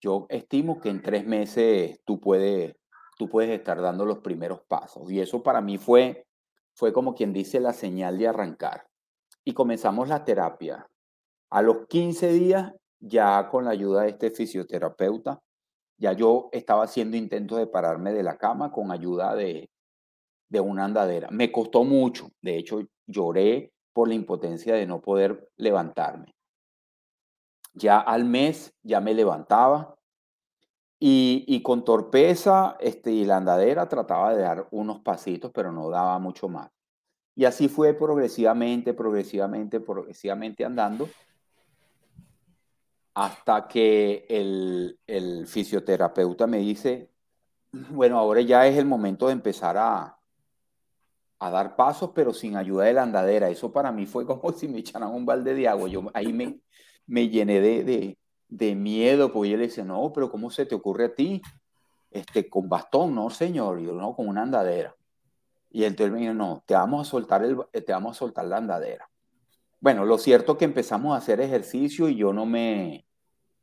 yo 0.00 0.26
estimo 0.28 0.80
que 0.80 0.90
en 0.90 1.00
tres 1.00 1.26
meses 1.26 2.00
tú 2.04 2.20
puedes, 2.20 2.76
tú 3.16 3.28
puedes 3.28 3.50
estar 3.50 3.80
dando 3.80 4.04
los 4.04 4.18
primeros 4.18 4.60
pasos. 4.62 5.10
Y 5.10 5.20
eso 5.20 5.42
para 5.42 5.60
mí 5.60 5.78
fue, 5.78 6.26
fue 6.74 6.92
como 6.92 7.14
quien 7.14 7.32
dice 7.32 7.60
la 7.60 7.72
señal 7.72 8.18
de 8.18 8.28
arrancar. 8.28 8.86
Y 9.44 9.54
comenzamos 9.54 10.08
la 10.08 10.24
terapia. 10.24 10.88
A 11.50 11.62
los 11.62 11.86
15 11.86 12.32
días, 12.32 12.72
ya 13.00 13.48
con 13.48 13.64
la 13.64 13.70
ayuda 13.70 14.02
de 14.02 14.10
este 14.10 14.30
fisioterapeuta, 14.30 15.40
ya 15.98 16.12
yo 16.12 16.48
estaba 16.52 16.84
haciendo 16.84 17.16
intentos 17.16 17.58
de 17.58 17.66
pararme 17.66 18.12
de 18.12 18.22
la 18.22 18.36
cama 18.36 18.72
con 18.72 18.90
ayuda 18.90 19.34
de, 19.34 19.70
de 20.48 20.60
una 20.60 20.84
andadera. 20.84 21.28
Me 21.30 21.52
costó 21.52 21.84
mucho, 21.84 22.30
de 22.42 22.58
hecho 22.58 22.80
lloré 23.06 23.72
por 23.92 24.08
la 24.08 24.14
impotencia 24.14 24.74
de 24.74 24.86
no 24.86 25.00
poder 25.00 25.50
levantarme. 25.56 26.34
Ya 27.74 27.98
al 27.98 28.24
mes 28.24 28.72
ya 28.82 29.00
me 29.00 29.14
levantaba 29.14 29.94
y, 31.00 31.44
y, 31.46 31.62
con 31.62 31.84
torpeza 31.84 32.76
este, 32.80 33.10
y 33.10 33.24
la 33.24 33.36
andadera 33.36 33.88
trataba 33.88 34.34
de 34.34 34.42
dar 34.42 34.68
unos 34.70 35.00
pasitos, 35.00 35.50
pero 35.52 35.72
no 35.72 35.90
daba 35.90 36.18
mucho 36.18 36.48
más. 36.48 36.70
Y 37.36 37.44
así 37.44 37.68
fue 37.68 37.94
progresivamente, 37.94 38.94
progresivamente, 38.94 39.80
progresivamente 39.80 40.64
andando 40.64 41.08
hasta 43.14 43.68
que 43.68 44.26
el, 44.28 44.98
el 45.06 45.46
fisioterapeuta 45.46 46.46
me 46.46 46.58
dice, 46.58 47.10
bueno, 47.72 48.18
ahora 48.18 48.40
ya 48.40 48.66
es 48.66 48.76
el 48.76 48.86
momento 48.86 49.28
de 49.28 49.32
empezar 49.32 49.76
a, 49.76 50.18
a 51.38 51.50
dar 51.50 51.76
pasos, 51.76 52.10
pero 52.14 52.32
sin 52.32 52.56
ayuda 52.56 52.84
de 52.84 52.92
la 52.92 53.02
andadera. 53.02 53.48
Eso 53.48 53.72
para 53.72 53.92
mí 53.92 54.06
fue 54.06 54.26
como 54.26 54.52
si 54.52 54.68
me 54.68 54.78
echaran 54.78 55.14
un 55.14 55.26
balde 55.26 55.54
de 55.54 55.68
agua. 55.68 55.88
Yo 55.88 56.10
ahí 56.14 56.32
me, 56.32 56.60
me 57.06 57.28
llené 57.28 57.60
de, 57.60 57.84
de, 57.84 58.18
de 58.48 58.74
miedo, 58.74 59.32
porque 59.32 59.50
yo 59.50 59.56
le 59.56 59.68
decía, 59.68 59.84
no, 59.84 60.12
pero 60.12 60.30
¿cómo 60.30 60.50
se 60.50 60.66
te 60.66 60.74
ocurre 60.74 61.06
a 61.06 61.14
ti? 61.14 61.40
Este, 62.10 62.48
con 62.48 62.68
bastón, 62.68 63.14
no, 63.14 63.30
señor, 63.30 63.80
yo 63.80 63.92
no, 63.92 64.14
con 64.14 64.28
una 64.28 64.42
andadera. 64.42 64.94
Y 65.70 65.84
entonces 65.84 66.12
me 66.12 66.32
no, 66.32 66.62
te 66.66 66.74
vamos 66.74 67.06
a 67.06 67.10
soltar, 67.10 67.44
el, 67.44 67.58
te 67.72 67.92
vamos 67.92 68.16
a 68.16 68.18
soltar 68.18 68.44
la 68.44 68.58
andadera. 68.58 69.08
Bueno, 69.80 70.04
lo 70.04 70.18
cierto 70.18 70.56
que 70.56 70.64
empezamos 70.64 71.14
a 71.14 71.18
hacer 71.18 71.40
ejercicio 71.40 72.08
y 72.08 72.16
yo 72.16 72.32
no 72.32 72.46
me, 72.46 73.06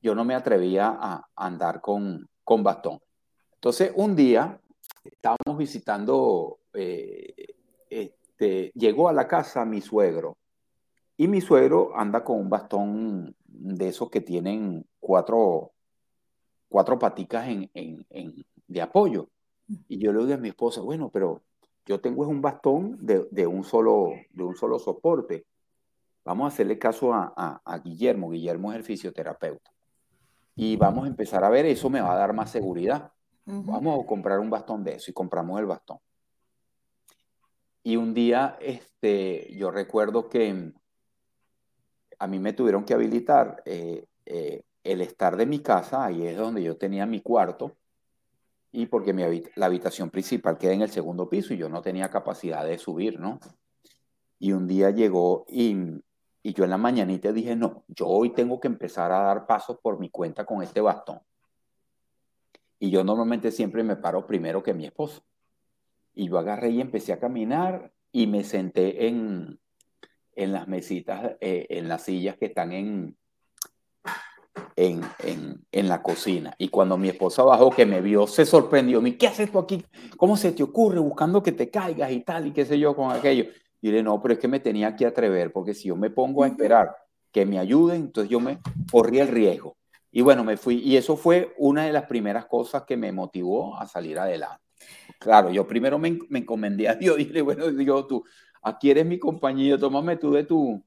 yo 0.02 0.16
no 0.16 0.24
me 0.24 0.36
atrevía 0.36 0.98
a 1.00 1.28
andar 1.36 1.82
con, 1.82 2.30
con 2.44 2.64
bastón. 2.64 3.00
Entonces, 3.56 3.92
un 3.96 4.16
día 4.16 4.60
estábamos 5.04 5.58
visitando 5.58 6.60
eh, 6.74 7.56
este, 8.42 8.72
llegó 8.74 9.08
a 9.08 9.14
la 9.14 9.28
casa 9.28 9.66
mi 9.66 9.82
suegro 9.82 10.38
y 11.16 11.28
mi 11.28 11.42
suegro 11.42 11.96
anda 11.96 12.24
con 12.24 12.40
un 12.40 12.50
bastón 12.50 13.36
de 13.46 13.90
esos 13.90 14.10
que 14.10 14.22
tienen 14.22 14.84
cuatro, 15.00 15.74
cuatro 16.68 16.98
paticas 16.98 17.48
en, 17.48 18.06
de 18.68 18.82
apoyo. 18.82 19.30
Y 19.88 20.00
yo 20.00 20.12
le 20.12 20.22
digo 20.22 20.34
a 20.34 20.38
mi 20.38 20.50
esposa, 20.50 20.82
bueno, 20.82 21.10
pero 21.14 21.44
yo 21.86 22.02
tengo 22.02 22.28
un 22.28 22.42
bastón 22.42 22.98
de, 23.00 23.46
un, 23.46 23.64
solo, 23.64 24.10
de 24.32 24.44
un 24.44 24.56
solo 24.56 24.80
soporte. 24.80 25.46
Vamos 26.24 26.46
a 26.46 26.54
hacerle 26.54 26.78
caso 26.78 27.14
a, 27.14 27.62
a, 27.64 27.80
Guillermo. 27.80 28.30
Guillermo 28.30 28.72
es 28.72 28.78
el 28.78 28.84
fisioterapeuta. 28.84 29.72
Y 30.56 30.76
vamos 30.76 31.06
a 31.06 31.08
empezar 31.08 31.44
a 31.44 31.50
ver, 31.50 31.66
eso 31.66 31.90
me 31.90 32.02
va 32.02 32.14
a 32.14 32.18
dar 32.18 32.34
más 32.34 32.52
seguridad. 32.52 33.12
Vamos 33.46 34.04
a 34.04 34.08
comprar 34.08 34.40
un 34.40 34.50
bastón 34.50 34.84
de 34.84 34.96
eso 34.96 35.10
y 35.10 35.14
compramos 35.14 35.60
el 35.60 35.66
bastón. 35.66 35.98
Y 37.84 37.96
un 37.96 38.14
día, 38.14 38.58
este, 38.62 39.52
yo 39.56 39.72
recuerdo 39.72 40.30
que 40.30 40.72
a 42.20 42.28
mí 42.28 42.38
me 42.38 42.54
tuvieron 42.54 42.86
que 42.86 42.94
habilitar 42.94 43.64
eh, 43.66 44.06
eh, 44.26 44.64
el 44.84 45.02
estar 45.02 45.36
de 45.36 45.48
mi 45.48 45.60
casa, 45.60 46.06
ahí 46.06 46.28
es 46.28 46.38
donde 46.38 46.62
yo 46.62 46.78
tenía 46.78 47.08
mi 47.08 47.22
cuarto, 47.22 47.76
y 48.72 48.86
porque 48.86 49.12
mi 49.12 49.24
la 49.56 49.66
habitación 49.66 50.10
principal 50.12 50.58
queda 50.58 50.74
en 50.74 50.84
el 50.84 50.92
segundo 50.92 51.28
piso 51.28 51.54
y 51.54 51.58
yo 51.58 51.68
no 51.68 51.82
tenía 51.82 52.10
capacidad 52.10 52.66
de 52.66 52.78
subir, 52.78 53.20
¿no? 53.20 53.40
Y 54.40 54.54
un 54.54 54.68
día 54.68 54.92
llegó 54.92 55.46
y, 55.50 55.76
y 56.44 56.54
yo 56.54 56.64
en 56.64 56.72
la 56.72 56.78
mañanita 56.78 57.32
dije, 57.32 57.56
no, 57.56 57.84
yo 57.88 58.08
hoy 58.08 58.32
tengo 58.32 58.60
que 58.60 58.68
empezar 58.68 59.12
a 59.12 59.22
dar 59.22 59.46
pasos 59.46 59.78
por 59.82 60.00
mi 60.00 60.10
cuenta 60.10 60.46
con 60.46 60.64
este 60.64 60.82
bastón. 60.82 61.20
Y 62.80 62.90
yo 62.90 63.04
normalmente 63.04 63.52
siempre 63.52 63.84
me 63.84 63.96
paro 63.96 64.26
primero 64.26 64.64
que 64.64 64.74
mi 64.74 64.86
esposo. 64.86 65.24
Y 66.16 66.30
yo 66.30 66.40
agarré 66.40 66.72
y 66.72 66.82
empecé 66.82 67.14
a 67.14 67.20
caminar 67.20 67.94
y 68.12 68.26
me 68.26 68.44
senté 68.44 69.08
en, 69.08 69.60
en 70.36 70.52
las 70.52 70.68
mesitas, 70.68 71.38
eh, 71.42 71.68
en 71.70 71.88
las 71.88 72.04
sillas 72.04 72.38
que 72.38 72.48
están 72.48 72.72
en, 72.72 73.16
en, 74.76 75.02
en, 75.20 75.64
en, 75.72 75.88
la 75.88 76.02
cocina. 76.02 76.56
Y 76.58 76.70
cuando 76.70 76.98
mi 76.98 77.10
esposa 77.10 77.44
bajó, 77.44 77.70
que 77.70 77.86
me 77.86 78.02
vio, 78.02 78.26
se 78.26 78.48
sorprendió. 78.48 79.00
¿Qué 79.18 79.28
haces 79.28 79.52
tú 79.52 79.60
aquí? 79.60 79.86
¿Cómo 80.18 80.36
se 80.36 80.52
te 80.52 80.64
ocurre 80.64 81.00
buscando 81.00 81.44
que 81.44 81.52
te 81.52 81.70
caigas 81.70 82.12
y 82.12 82.22
tal? 82.22 82.48
Y 82.48 82.52
qué 82.52 82.66
sé 82.66 82.80
yo 82.80 82.96
con 82.96 83.12
aquello. 83.12 83.46
Y 83.82 83.92
le 83.92 84.04
no, 84.04 84.22
pero 84.22 84.36
es 84.36 84.40
que 84.40 84.48
me 84.48 84.60
tenía 84.60 84.96
que 84.96 85.06
atrever, 85.06 85.52
porque 85.52 85.74
si 85.74 85.88
yo 85.90 85.96
me 85.96 86.10
pongo 86.10 86.44
a 86.44 86.48
esperar 86.48 86.96
que 87.32 87.46
me 87.46 87.60
ayuden, 87.60 88.02
entonces 88.02 88.30
yo 88.30 88.40
me 88.40 88.60
corrí 88.92 89.20
el 89.20 89.28
riesgo. 89.28 89.76
Y 90.12 90.22
bueno, 90.22 90.44
me 90.44 90.58
fui. 90.58 90.78
Y 90.80 90.98
eso 90.98 91.16
fue 91.16 91.54
una 91.58 91.86
de 91.86 91.94
las 91.94 92.04
primeras 92.04 92.46
cosas 92.46 92.84
que 92.84 92.98
me 92.98 93.12
motivó 93.12 93.78
a 93.78 93.88
salir 93.88 94.20
adelante. 94.20 94.62
Claro, 95.20 95.52
yo 95.52 95.68
primero 95.68 95.98
me, 95.98 96.20
me 96.30 96.40
encomendé 96.40 96.90
a 96.90 96.96
Dios 96.96 97.20
y 97.20 97.26
dije, 97.26 97.42
bueno, 97.42 97.68
Dios, 97.72 98.08
tú, 98.08 98.24
aquí 98.62 98.92
eres 98.92 99.06
mi 99.06 99.18
compañía, 99.18 99.78
tómame 99.78 100.18
tú 100.18 100.32
de 100.32 100.44
tu, 100.44 100.84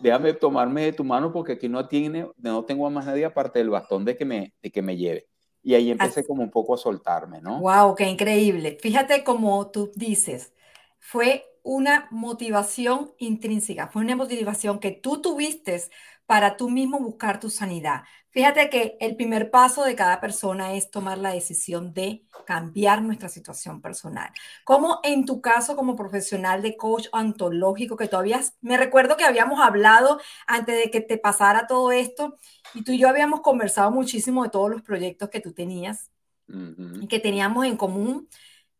déjame 0.00 0.32
tomarme 0.34 0.84
de 0.84 0.92
tu 0.92 1.04
mano 1.04 1.32
porque 1.32 1.52
aquí 1.52 1.68
no, 1.68 1.86
tiene, 1.86 2.28
no 2.38 2.64
tengo 2.64 2.88
más 2.90 3.06
nadie 3.06 3.24
aparte 3.24 3.58
del 3.58 3.70
bastón 3.70 4.04
de 4.04 4.16
que 4.16 4.24
me, 4.24 4.54
de 4.62 4.70
que 4.70 4.82
me 4.82 4.96
lleve. 4.96 5.26
Y 5.62 5.74
ahí 5.74 5.90
empecé 5.90 6.24
como 6.26 6.42
un 6.42 6.50
poco 6.50 6.74
a 6.74 6.78
soltarme, 6.78 7.40
¿no? 7.40 7.60
Wow, 7.60 7.94
qué 7.94 8.08
increíble. 8.08 8.78
Fíjate 8.80 9.24
como 9.24 9.70
tú 9.70 9.90
dices, 9.94 10.52
fue 10.98 11.44
una 11.62 12.08
motivación 12.10 13.12
intrínseca, 13.18 13.88
fue 13.88 14.02
una 14.02 14.16
motivación 14.16 14.78
que 14.78 14.90
tú 14.92 15.20
tuviste 15.20 15.82
para 16.26 16.56
tú 16.56 16.68
mismo 16.68 17.00
buscar 17.00 17.40
tu 17.40 17.48
sanidad. 17.48 18.02
Fíjate 18.30 18.68
que 18.68 18.98
el 19.00 19.16
primer 19.16 19.50
paso 19.50 19.82
de 19.84 19.96
cada 19.96 20.20
persona 20.20 20.74
es 20.74 20.90
tomar 20.90 21.16
la 21.16 21.32
decisión 21.32 21.94
de 21.94 22.24
cambiar 22.46 23.00
nuestra 23.02 23.30
situación 23.30 23.80
personal. 23.80 24.30
Como 24.64 25.00
en 25.02 25.24
tu 25.24 25.40
caso 25.40 25.74
como 25.74 25.96
profesional 25.96 26.60
de 26.60 26.76
coach 26.76 27.06
ontológico, 27.12 27.96
que 27.96 28.08
todavía 28.08 28.40
me 28.60 28.76
recuerdo 28.76 29.16
que 29.16 29.24
habíamos 29.24 29.60
hablado 29.60 30.20
antes 30.46 30.76
de 30.76 30.90
que 30.90 31.00
te 31.00 31.16
pasara 31.16 31.66
todo 31.66 31.90
esto 31.92 32.36
y 32.74 32.84
tú 32.84 32.92
y 32.92 32.98
yo 32.98 33.08
habíamos 33.08 33.40
conversado 33.40 33.90
muchísimo 33.90 34.44
de 34.44 34.50
todos 34.50 34.70
los 34.70 34.82
proyectos 34.82 35.30
que 35.30 35.40
tú 35.40 35.54
tenías 35.54 36.10
y 36.46 37.08
que 37.08 37.20
teníamos 37.20 37.66
en 37.66 37.76
común, 37.76 38.28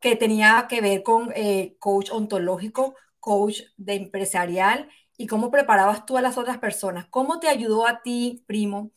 que 0.00 0.16
tenía 0.16 0.66
que 0.68 0.80
ver 0.80 1.02
con 1.02 1.32
eh, 1.34 1.76
coach 1.78 2.10
ontológico, 2.10 2.94
coach 3.20 3.62
de 3.76 3.94
empresarial 3.94 4.88
y 5.16 5.26
cómo 5.26 5.50
preparabas 5.50 6.06
tú 6.06 6.16
a 6.16 6.22
las 6.22 6.38
otras 6.38 6.58
personas. 6.58 7.06
¿Cómo 7.10 7.40
te 7.40 7.48
ayudó 7.48 7.86
a 7.86 8.02
ti, 8.02 8.44
primo, 8.46 8.92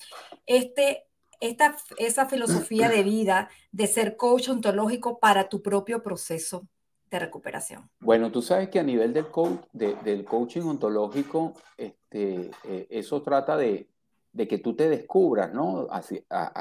este, 0.46 1.08
esta, 1.40 1.76
esa 1.98 2.28
filosofía 2.28 2.88
de 2.88 3.04
vida 3.04 3.50
de 3.72 3.88
ser 3.88 4.16
coach 4.16 4.50
ontológico 4.50 5.20
para 5.20 5.50
tu 5.50 5.62
propio 5.62 6.04
proceso 6.04 6.68
de 7.10 7.20
recuperación? 7.20 7.90
Bueno, 8.00 8.32
tú 8.32 8.42
sabes 8.42 8.70
que 8.70 8.80
a 8.80 8.84
nivel 8.84 9.14
del, 9.14 9.28
coach, 9.28 9.60
del 9.74 10.24
coaching 10.24 10.62
ontológico, 10.62 11.54
este, 11.76 12.52
eh, 12.64 12.88
eso 12.90 13.22
trata 13.24 13.58
de, 13.58 13.88
que 14.48 14.60
tú 14.60 14.76
te 14.76 14.88
descubras, 14.88 15.52
¿no? 15.54 15.88
A, 15.90 16.02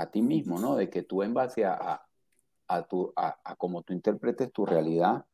a, 0.00 0.10
ti 0.10 0.22
mismo, 0.22 0.58
¿no? 0.58 0.74
De 0.74 0.88
que 0.88 1.02
tú 1.02 1.22
en 1.22 1.34
base 1.34 1.64
a, 1.64 2.02
tu, 2.88 3.12
a, 3.16 3.36
cómo 3.56 3.82
tú 3.82 3.92
interpretes 3.92 4.52
tu 4.52 4.64
realidad, 4.64 5.24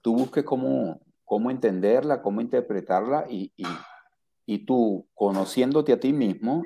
tú 0.00 0.14
busques 0.14 0.44
cómo, 0.44 1.00
cómo 1.24 1.50
entenderla, 1.50 2.22
cómo 2.22 2.40
interpretarla 2.40 3.26
y, 3.28 3.52
y, 4.46 4.58
tú, 4.64 5.06
conociéndote 5.14 5.92
a 5.92 6.00
ti 6.00 6.12
mismo, 6.12 6.62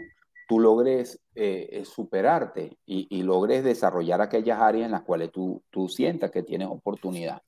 tú 0.48 0.60
logres 0.60 1.20
eh, 1.34 1.68
eh, 1.72 1.84
superarte 1.84 2.78
y, 2.86 3.06
y, 3.10 3.22
logres 3.22 3.64
desarrollar 3.64 4.20
aquellas 4.20 4.60
áreas 4.60 4.86
en 4.86 4.92
las 4.92 5.02
cuales 5.02 5.32
tú, 5.32 5.62
tú 5.70 5.88
sientas 5.88 6.30
que 6.30 6.42
tienes 6.42 6.68
oportunidad. 6.68 7.42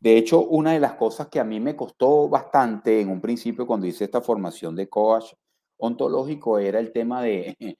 De 0.00 0.16
hecho, 0.18 0.44
una 0.44 0.72
de 0.72 0.80
las 0.80 0.94
cosas 0.94 1.28
que 1.28 1.38
a 1.38 1.44
mí 1.44 1.60
me 1.60 1.76
costó 1.76 2.28
bastante 2.28 3.00
en 3.00 3.08
un 3.08 3.20
principio 3.20 3.66
cuando 3.66 3.86
hice 3.86 4.04
esta 4.04 4.20
formación 4.20 4.74
de 4.74 4.88
coach 4.88 5.32
ontológico 5.76 6.58
era 6.58 6.80
el 6.80 6.92
tema 6.92 7.22
de, 7.22 7.76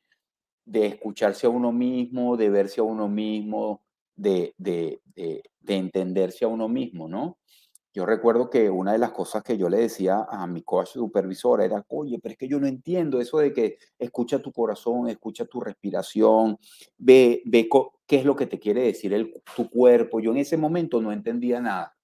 de 0.65 0.87
escucharse 0.87 1.47
a 1.47 1.51
uno 1.51 1.73
mismo, 1.73 2.37
de 2.37 2.49
verse 2.49 2.81
a 2.81 2.85
uno 2.85 3.09
mismo, 3.09 3.83
de, 4.23 4.55
de, 4.59 5.01
de, 5.15 5.43
de 5.61 5.75
entenderse 5.77 6.45
a 6.45 6.49
uno 6.49 6.69
mismo, 6.69 7.09
¿no? 7.09 7.39
Yo 7.95 8.07
recuerdo 8.07 8.49
que 8.49 8.71
una 8.71 8.93
de 8.93 8.99
las 8.99 9.11
cosas 9.11 9.43
que 9.43 9.59
yo 9.59 9.69
le 9.69 9.77
decía 9.77 10.27
a 10.31 10.47
mi 10.47 10.63
coach 10.63 10.89
supervisora 10.89 11.65
era, 11.65 11.85
oye, 11.89 12.19
pero 12.23 12.33
es 12.33 12.39
que 12.39 12.49
yo 12.49 12.59
no 12.59 12.67
entiendo 12.67 13.21
eso 13.21 13.39
de 13.39 13.53
que 13.53 13.77
escucha 13.99 14.39
tu 14.39 14.51
corazón, 14.51 15.09
escucha 15.09 15.45
tu 15.45 15.61
respiración, 15.61 16.57
ve, 16.97 17.43
ve 17.45 17.69
qué 18.07 18.17
es 18.17 18.25
lo 18.25 18.35
que 18.35 18.47
te 18.47 18.59
quiere 18.59 18.83
decir 18.83 19.35
tu 19.55 19.69
cuerpo. 19.69 20.21
Yo 20.21 20.31
en 20.31 20.39
ese 20.39 20.57
momento 20.57 21.03
no 21.03 21.13
entendía 21.13 21.61
nada. 21.61 21.95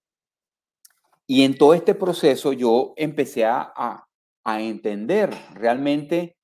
Y 1.27 1.43
en 1.45 1.57
todo 1.57 1.73
este 1.73 1.95
proceso 1.95 2.53
yo 2.53 2.93
empecé 2.97 3.47
a, 3.47 3.73
a, 3.75 4.63
entender 4.63 5.31
realmente, 5.55 6.37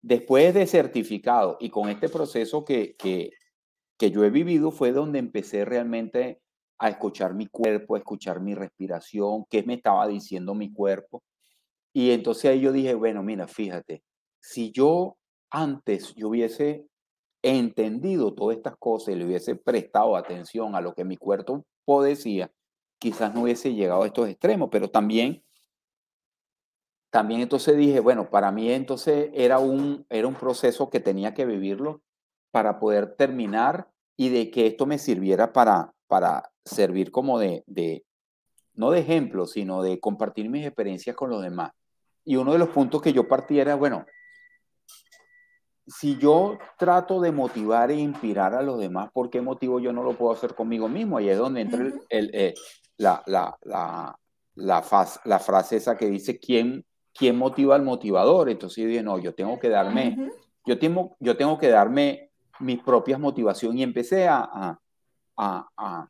después 0.00 0.54
de 0.54 0.66
certificado 0.66 1.56
y 1.60 1.70
con 1.70 1.88
este 1.88 2.08
proceso 2.08 2.64
que, 2.64 2.96
que 3.98 4.10
yo 4.10 4.24
he 4.24 4.30
vivido, 4.30 4.70
fue 4.70 4.92
donde 4.92 5.18
empecé 5.18 5.64
realmente 5.64 6.40
a 6.78 6.88
escuchar 6.88 7.34
mi 7.34 7.46
cuerpo, 7.48 7.96
a 7.96 7.98
escuchar 7.98 8.40
mi 8.40 8.54
respiración, 8.54 9.44
qué 9.50 9.64
me 9.64 9.74
estaba 9.74 10.06
diciendo 10.06 10.54
mi 10.54 10.72
cuerpo. 10.72 11.24
Y 11.92 12.12
entonces 12.12 12.50
ahí 12.50 12.60
yo 12.60 12.70
dije, 12.72 12.94
bueno, 12.94 13.22
mira, 13.22 13.48
fíjate, 13.48 14.04
si 14.40 14.70
yo 14.70 15.16
antes 15.50 16.14
yo 16.14 16.28
hubiese 16.28 16.86
entendido 17.42 18.34
todas 18.34 18.56
estas 18.56 18.76
cosas 18.78 19.14
y 19.14 19.18
le 19.18 19.26
hubiese 19.26 19.56
prestado 19.56 20.16
atención 20.16 20.76
a 20.76 20.80
lo 20.80 20.94
que 20.94 21.04
mi 21.04 21.16
cuerpo 21.16 21.64
decía, 22.02 22.52
quizás 22.98 23.34
no 23.34 23.42
hubiese 23.42 23.74
llegado 23.74 24.02
a 24.04 24.06
estos 24.06 24.28
extremos, 24.28 24.68
pero 24.70 24.90
también, 24.90 25.42
también 27.10 27.40
entonces 27.40 27.76
dije, 27.76 27.98
bueno, 27.98 28.30
para 28.30 28.52
mí 28.52 28.70
entonces 28.70 29.30
era 29.34 29.58
un, 29.58 30.06
era 30.08 30.28
un 30.28 30.34
proceso 30.34 30.88
que 30.90 31.00
tenía 31.00 31.34
que 31.34 31.46
vivirlo 31.46 32.02
para 32.50 32.78
poder 32.78 33.14
terminar 33.16 33.88
y 34.16 34.30
de 34.30 34.50
que 34.50 34.66
esto 34.66 34.86
me 34.86 34.98
sirviera 34.98 35.52
para, 35.52 35.94
para 36.06 36.50
servir 36.64 37.10
como 37.10 37.38
de, 37.38 37.62
de, 37.66 38.04
no 38.74 38.90
de 38.90 39.00
ejemplo, 39.00 39.46
sino 39.46 39.82
de 39.82 40.00
compartir 40.00 40.48
mis 40.48 40.66
experiencias 40.66 41.14
con 41.14 41.30
los 41.30 41.42
demás. 41.42 41.72
Y 42.24 42.36
uno 42.36 42.52
de 42.52 42.58
los 42.58 42.68
puntos 42.68 43.00
que 43.00 43.12
yo 43.12 43.26
partí 43.26 43.58
era, 43.58 43.74
bueno, 43.74 44.04
si 45.88 46.18
yo 46.18 46.58
trato 46.78 47.20
de 47.20 47.32
motivar 47.32 47.90
e 47.90 47.96
inspirar 47.96 48.54
a 48.54 48.62
los 48.62 48.78
demás, 48.78 49.10
¿por 49.12 49.30
qué 49.30 49.40
motivo 49.40 49.80
yo 49.80 49.92
no 49.92 50.02
lo 50.02 50.12
puedo 50.12 50.32
hacer 50.32 50.54
conmigo 50.54 50.88
mismo? 50.88 51.16
Ahí 51.16 51.30
es 51.30 51.38
donde 51.38 51.62
entra 51.62 51.80
el, 52.08 52.30
eh, 52.34 52.54
la, 52.98 53.22
la, 53.26 53.56
la, 53.62 54.18
la, 54.54 54.84
la, 55.24 55.38
frase 55.38 55.76
esa 55.76 55.96
que 55.96 56.10
dice, 56.10 56.38
¿quién, 56.38 56.84
¿quién 57.14 57.36
motiva 57.36 57.74
al 57.74 57.82
motivador? 57.82 58.50
Entonces 58.50 58.82
yo 58.82 58.88
dije, 58.88 59.02
no, 59.02 59.18
yo 59.18 59.34
tengo 59.34 59.58
que 59.58 59.70
darme, 59.70 60.30
yo, 60.66 60.78
tengo, 60.78 61.16
yo 61.20 61.36
tengo 61.36 61.58
que 61.58 61.68
darme 61.68 62.27
mis 62.60 62.82
propias 62.82 63.20
motivaciones 63.20 63.80
y 63.80 63.82
empecé 63.82 64.28
a, 64.28 64.78
a, 65.36 66.08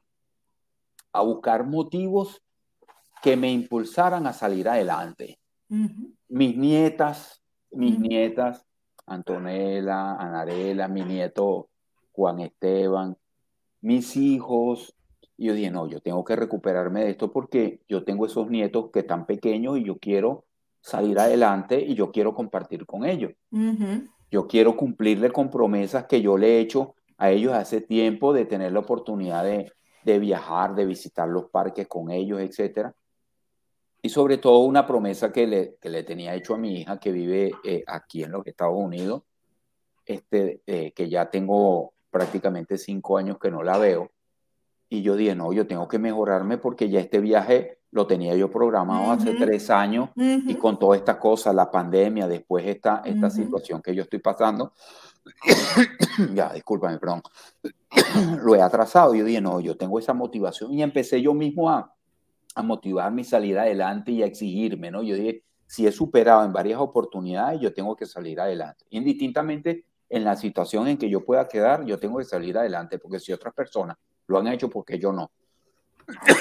a, 1.13 1.21
buscar 1.23 1.67
motivos 1.67 2.43
que 3.23 3.37
me 3.37 3.51
impulsaran 3.51 4.27
a 4.27 4.33
salir 4.33 4.69
adelante. 4.69 5.39
Mis 6.29 6.57
nietas, 6.57 7.43
mis 7.71 7.99
nietas, 7.99 8.65
Antonella, 9.07 10.15
Anarela, 10.15 10.89
mi 10.89 11.03
nieto 11.03 11.69
Juan 12.13 12.41
Esteban, 12.41 13.17
mis 13.81 14.17
hijos. 14.17 14.95
Y 15.37 15.47
yo 15.47 15.55
dije, 15.55 15.71
no, 15.71 15.87
yo 15.89 16.01
tengo 16.01 16.25
que 16.25 16.37
recuperarme 16.37 17.05
de 17.05 17.11
esto 17.11 17.33
porque 17.33 17.81
yo 17.89 18.05
tengo 18.05 18.27
esos 18.27 18.49
nietos 18.49 18.91
que 18.93 19.01
están 19.01 19.27
pequeños 19.27 19.79
y 19.79 19.85
yo 19.85 19.99
quiero 19.99 20.45
salir 20.81 21.19
adelante 21.19 21.81
y 21.81 21.95
yo 21.95 22.11
quiero 22.11 22.35
compartir 22.35 22.87
con 22.87 23.05
ellos. 23.05 23.33
Yo 24.31 24.47
quiero 24.47 24.77
cumplirle 24.77 25.31
con 25.31 25.51
promesas 25.51 26.07
que 26.07 26.21
yo 26.21 26.37
le 26.37 26.57
he 26.57 26.61
hecho 26.61 26.95
a 27.17 27.31
ellos 27.31 27.53
hace 27.53 27.81
tiempo 27.81 28.33
de 28.33 28.45
tener 28.45 28.73
la 28.73 28.81
oportunidad 28.81 29.45
de, 29.45 29.73
de 30.05 30.19
viajar, 30.19 30.75
de 30.75 30.87
visitar 30.87 31.29
los 31.29 31.51
parques 31.51 31.89
con 31.89 32.11
ellos, 32.11 32.41
etc. 32.41 32.91
Y 34.03 34.09
sobre 34.11 34.39
todo 34.39 34.61
una 34.61 34.87
promesa 34.87 35.33
que 35.33 35.47
le, 35.47 35.77
que 35.81 35.91
le 35.91 36.05
tenía 36.05 36.35
hecho 36.35 36.55
a 36.55 36.59
mi 36.59 36.81
hija 36.81 36.99
que 36.99 37.11
vive 37.11 37.53
eh, 37.65 37.83
aquí 37.87 38.23
en 38.23 38.33
los 38.33 38.47
Estados 38.47 38.77
Unidos, 38.77 39.23
este, 40.07 40.63
eh, 40.67 40.93
que 40.93 41.09
ya 41.09 41.29
tengo 41.31 41.93
prácticamente 42.11 42.79
cinco 42.79 43.19
años 43.19 43.39
que 43.39 43.51
no 43.51 43.63
la 43.63 43.79
veo. 43.79 44.11
Y 44.89 45.03
yo 45.03 45.17
dije, 45.17 45.35
no, 45.35 45.53
yo 45.53 45.67
tengo 45.67 45.89
que 45.89 45.99
mejorarme 45.99 46.59
porque 46.59 46.89
ya 46.89 47.01
este 47.01 47.21
viaje 47.21 47.78
lo 47.91 48.07
tenía 48.07 48.35
yo 48.35 48.51
programado 48.51 49.11
hace 49.11 49.35
tres 49.35 49.71
años 49.71 50.11
y 50.17 50.55
con 50.57 50.79
toda 50.79 50.97
esta 50.97 51.19
cosa, 51.19 51.53
la 51.53 51.71
pandemia, 51.71 52.29
después 52.29 52.67
esta, 52.67 53.03
esta 53.05 53.31
situación 53.31 53.81
que 53.81 53.95
yo 53.95 54.03
estoy 54.03 54.19
pasando, 54.19 54.73
ya, 56.35 56.53
discúlpame, 56.53 56.99
perdón, 56.99 57.23
lo 58.43 58.55
he 58.55 58.63
atrasado. 58.63 59.15
Yo 59.15 59.25
dije, 59.25 59.41
no, 59.41 59.61
yo 59.61 59.77
tengo 59.77 59.99
esa 59.99 60.15
motivación 60.15 60.73
y 60.73 60.83
empecé 60.83 61.23
yo 61.23 61.35
mismo 61.35 61.71
a, 61.71 61.95
a 62.55 62.63
motivar 62.63 63.13
mi 63.13 63.25
salida 63.25 63.63
adelante 63.63 64.13
y 64.13 64.23
a 64.23 64.27
exigirme, 64.27 64.91
¿no? 64.91 65.03
Yo 65.03 65.15
dije, 65.15 65.45
si 65.67 65.87
he 65.87 65.93
superado 65.93 66.45
en 66.45 66.53
varias 66.53 66.81
oportunidades, 66.81 67.61
yo 67.61 67.73
tengo 67.73 67.95
que 67.95 68.07
salir 68.07 68.41
adelante. 68.41 68.85
Indistintamente 68.91 69.85
en 70.09 70.25
la 70.25 70.37
situación 70.37 70.89
en 70.89 70.97
que 70.97 71.11
yo 71.11 71.25
pueda 71.25 71.47
quedar, 71.47 71.85
yo 71.85 71.99
tengo 71.99 72.19
que 72.19 72.25
salir 72.25 72.57
adelante, 72.57 72.99
porque 72.99 73.21
si 73.21 73.33
otras 73.33 73.55
personas 73.55 73.97
lo 74.27 74.39
han 74.39 74.47
hecho, 74.49 74.69
porque 74.71 74.99
yo 74.99 75.13
no? 75.13 75.31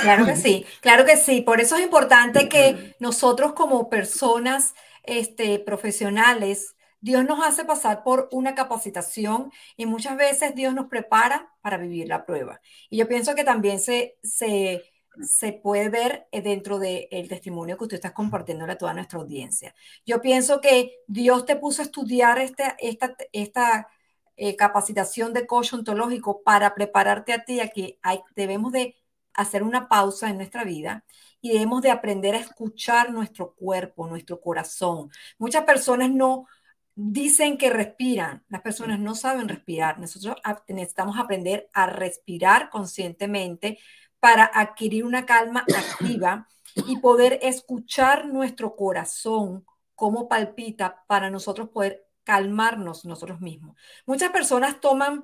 Claro 0.01 0.25
que 0.25 0.35
sí, 0.35 0.65
claro 0.81 1.05
que 1.05 1.17
sí. 1.17 1.41
Por 1.41 1.59
eso 1.61 1.75
es 1.75 1.83
importante 1.83 2.49
que 2.49 2.95
nosotros 2.99 3.53
como 3.53 3.89
personas 3.89 4.73
este, 5.03 5.59
profesionales 5.59 6.75
Dios 6.99 7.23
nos 7.25 7.45
hace 7.45 7.63
pasar 7.63 8.03
por 8.03 8.27
una 8.31 8.55
capacitación 8.55 9.51
y 9.75 9.85
muchas 9.85 10.17
veces 10.17 10.55
Dios 10.55 10.73
nos 10.73 10.87
prepara 10.87 11.53
para 11.61 11.77
vivir 11.77 12.07
la 12.07 12.25
prueba. 12.25 12.59
Y 12.89 12.97
yo 12.97 13.07
pienso 13.07 13.35
que 13.35 13.43
también 13.43 13.79
se, 13.79 14.17
se, 14.23 14.83
se 15.21 15.53
puede 15.53 15.89
ver 15.89 16.27
eh, 16.31 16.41
dentro 16.41 16.79
del 16.79 17.27
testimonio 17.29 17.77
que 17.77 17.83
usted 17.83 17.95
está 17.97 18.13
compartiendo 18.13 18.65
a 18.65 18.75
toda 18.77 18.93
nuestra 18.93 19.19
audiencia. 19.19 19.75
Yo 20.05 20.21
pienso 20.21 20.59
que 20.59 20.91
Dios 21.07 21.45
te 21.45 21.55
puso 21.55 21.81
a 21.81 21.85
estudiar 21.85 22.39
esta, 22.39 22.75
esta, 22.79 23.15
esta 23.31 23.87
eh, 24.35 24.55
capacitación 24.55 25.33
de 25.33 25.45
coach 25.47 25.73
ontológico 25.73 26.41
para 26.43 26.73
prepararte 26.75 27.33
a 27.33 27.45
ti 27.45 27.59
a 27.59 27.69
que 27.69 27.99
hay, 28.01 28.21
debemos 28.35 28.71
de 28.71 28.95
hacer 29.37 29.63
una 29.63 29.87
pausa 29.87 30.29
en 30.29 30.37
nuestra 30.37 30.63
vida 30.63 31.05
y 31.39 31.53
debemos 31.53 31.81
de 31.81 31.91
aprender 31.91 32.35
a 32.35 32.39
escuchar 32.39 33.11
nuestro 33.11 33.53
cuerpo, 33.53 34.07
nuestro 34.07 34.41
corazón. 34.41 35.09
Muchas 35.37 35.63
personas 35.63 36.11
no, 36.11 36.47
dicen 36.95 37.57
que 37.57 37.69
respiran, 37.69 38.43
las 38.49 38.61
personas 38.61 38.99
no 38.99 39.13
saben 39.15 39.47
respirar. 39.47 39.99
Nosotros 39.99 40.35
necesitamos 40.67 41.17
aprender 41.17 41.69
a 41.73 41.85
respirar 41.85 42.69
conscientemente 42.69 43.79
para 44.19 44.45
adquirir 44.45 45.05
una 45.05 45.25
calma 45.25 45.63
activa 45.77 46.47
y 46.87 46.97
poder 46.97 47.39
escuchar 47.43 48.27
nuestro 48.27 48.75
corazón, 48.75 49.65
cómo 49.95 50.27
palpita, 50.27 51.03
para 51.07 51.29
nosotros 51.29 51.69
poder 51.69 52.07
calmarnos 52.23 53.05
nosotros 53.05 53.39
mismos. 53.39 53.77
Muchas 54.05 54.31
personas 54.31 54.81
toman 54.81 55.23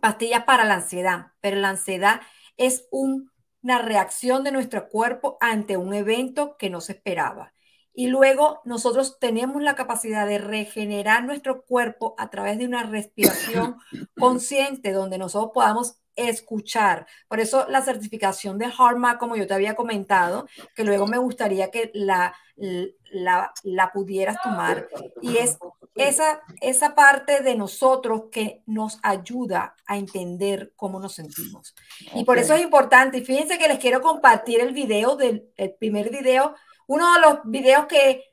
pastillas 0.00 0.44
para 0.44 0.64
la 0.64 0.74
ansiedad, 0.74 1.32
pero 1.40 1.56
la 1.56 1.70
ansiedad 1.70 2.20
es 2.56 2.88
una 2.90 3.78
reacción 3.80 4.44
de 4.44 4.52
nuestro 4.52 4.88
cuerpo 4.88 5.36
ante 5.40 5.76
un 5.76 5.94
evento 5.94 6.56
que 6.56 6.70
no 6.70 6.80
se 6.80 6.92
esperaba. 6.92 7.52
Y 7.96 8.08
luego 8.08 8.60
nosotros 8.64 9.18
tenemos 9.20 9.62
la 9.62 9.76
capacidad 9.76 10.26
de 10.26 10.38
regenerar 10.38 11.24
nuestro 11.24 11.62
cuerpo 11.62 12.14
a 12.18 12.28
través 12.28 12.58
de 12.58 12.66
una 12.66 12.82
respiración 12.82 13.76
consciente 14.18 14.92
donde 14.92 15.16
nosotros 15.16 15.52
podamos 15.54 16.00
escuchar. 16.16 17.06
Por 17.28 17.40
eso 17.40 17.66
la 17.68 17.82
certificación 17.82 18.58
de 18.58 18.72
HARMA, 18.76 19.18
como 19.18 19.36
yo 19.36 19.46
te 19.46 19.54
había 19.54 19.76
comentado, 19.76 20.46
que 20.74 20.84
luego 20.84 21.06
me 21.06 21.18
gustaría 21.18 21.70
que 21.70 21.90
la, 21.94 22.34
la, 22.56 23.52
la 23.62 23.92
pudieras 23.92 24.42
tomar. 24.42 24.88
Y 25.22 25.36
es 25.38 25.58
esa, 25.94 26.40
esa 26.60 26.94
parte 26.94 27.42
de 27.42 27.54
nosotros 27.54 28.24
que 28.30 28.62
nos 28.66 28.98
ayuda 29.02 29.76
a 29.86 29.96
entender 29.96 30.72
cómo 30.76 30.98
nos 31.00 31.14
sentimos. 31.14 31.74
Y 32.14 32.24
por 32.24 32.38
eso 32.38 32.54
es 32.54 32.62
importante. 32.62 33.18
Y 33.18 33.24
fíjense 33.24 33.58
que 33.58 33.68
les 33.68 33.78
quiero 33.78 34.00
compartir 34.00 34.60
el 34.60 34.72
video 34.72 35.16
del 35.16 35.48
el 35.56 35.74
primer 35.74 36.10
video 36.10 36.54
uno 36.86 37.14
de 37.14 37.20
los 37.20 37.38
videos 37.44 37.86
que 37.86 38.24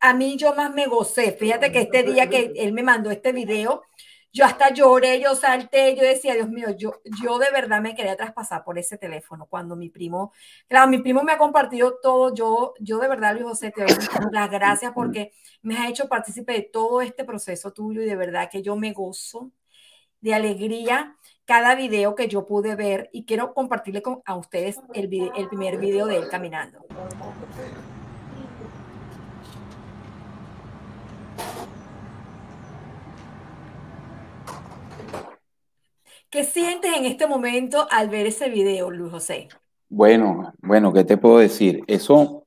a 0.00 0.14
mí 0.14 0.36
yo 0.36 0.54
más 0.54 0.72
me 0.72 0.86
gocé, 0.86 1.32
fíjate 1.32 1.72
que 1.72 1.80
este 1.80 2.02
día 2.02 2.28
que 2.28 2.52
él 2.56 2.72
me 2.72 2.82
mandó 2.82 3.10
este 3.10 3.32
video, 3.32 3.82
yo 4.36 4.44
hasta 4.44 4.70
lloré, 4.70 5.18
yo 5.18 5.34
salté, 5.34 5.96
yo 5.96 6.02
decía, 6.02 6.34
Dios 6.34 6.50
mío, 6.50 6.68
yo, 6.76 7.00
yo 7.22 7.38
de 7.38 7.50
verdad 7.50 7.80
me 7.80 7.94
quería 7.94 8.16
traspasar 8.16 8.64
por 8.64 8.78
ese 8.78 8.98
teléfono 8.98 9.46
cuando 9.46 9.76
mi 9.76 9.88
primo, 9.88 10.30
claro, 10.68 10.88
mi 10.88 10.98
primo 10.98 11.22
me 11.22 11.32
ha 11.32 11.38
compartido 11.38 11.98
todo, 12.02 12.34
yo, 12.34 12.74
yo 12.78 12.98
de 12.98 13.08
verdad, 13.08 13.32
Luis 13.32 13.46
José, 13.46 13.70
te 13.70 13.80
doy 13.80 13.96
las 14.32 14.50
gracias 14.50 14.92
porque 14.92 15.32
me 15.62 15.78
has 15.78 15.88
hecho 15.88 16.06
partícipe 16.08 16.52
de 16.52 16.62
todo 16.70 17.00
este 17.00 17.24
proceso 17.24 17.72
tuyo 17.72 18.02
y 18.02 18.04
de 18.04 18.16
verdad 18.16 18.50
que 18.50 18.60
yo 18.60 18.76
me 18.76 18.92
gozo 18.92 19.52
de 20.20 20.34
alegría 20.34 21.16
cada 21.46 21.74
video 21.74 22.14
que 22.14 22.28
yo 22.28 22.44
pude 22.44 22.74
ver 22.74 23.08
y 23.12 23.24
quiero 23.24 23.54
compartirle 23.54 24.02
con, 24.02 24.20
a 24.26 24.36
ustedes 24.36 24.78
el, 24.92 25.08
el 25.34 25.48
primer 25.48 25.78
video 25.78 26.04
de 26.04 26.16
él 26.16 26.28
caminando. 26.28 26.84
¿Qué 36.36 36.44
sientes 36.44 36.94
en 36.94 37.06
este 37.06 37.26
momento 37.26 37.88
al 37.90 38.10
ver 38.10 38.26
ese 38.26 38.50
video, 38.50 38.90
Luis 38.90 39.10
José? 39.10 39.48
Bueno, 39.88 40.52
bueno, 40.58 40.92
¿qué 40.92 41.02
te 41.02 41.16
puedo 41.16 41.38
decir? 41.38 41.82
Eso, 41.86 42.44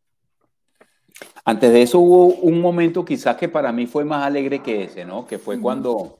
antes 1.43 1.71
de 1.71 1.81
eso 1.81 1.97
hubo 1.97 2.27
un 2.35 2.61
momento 2.61 3.03
quizás 3.03 3.35
que 3.35 3.49
para 3.49 3.71
mí 3.71 3.87
fue 3.87 4.05
más 4.05 4.23
alegre 4.23 4.61
que 4.61 4.83
ese, 4.83 5.05
¿no? 5.05 5.25
Que 5.25 5.39
fue 5.39 5.59
cuando 5.59 6.19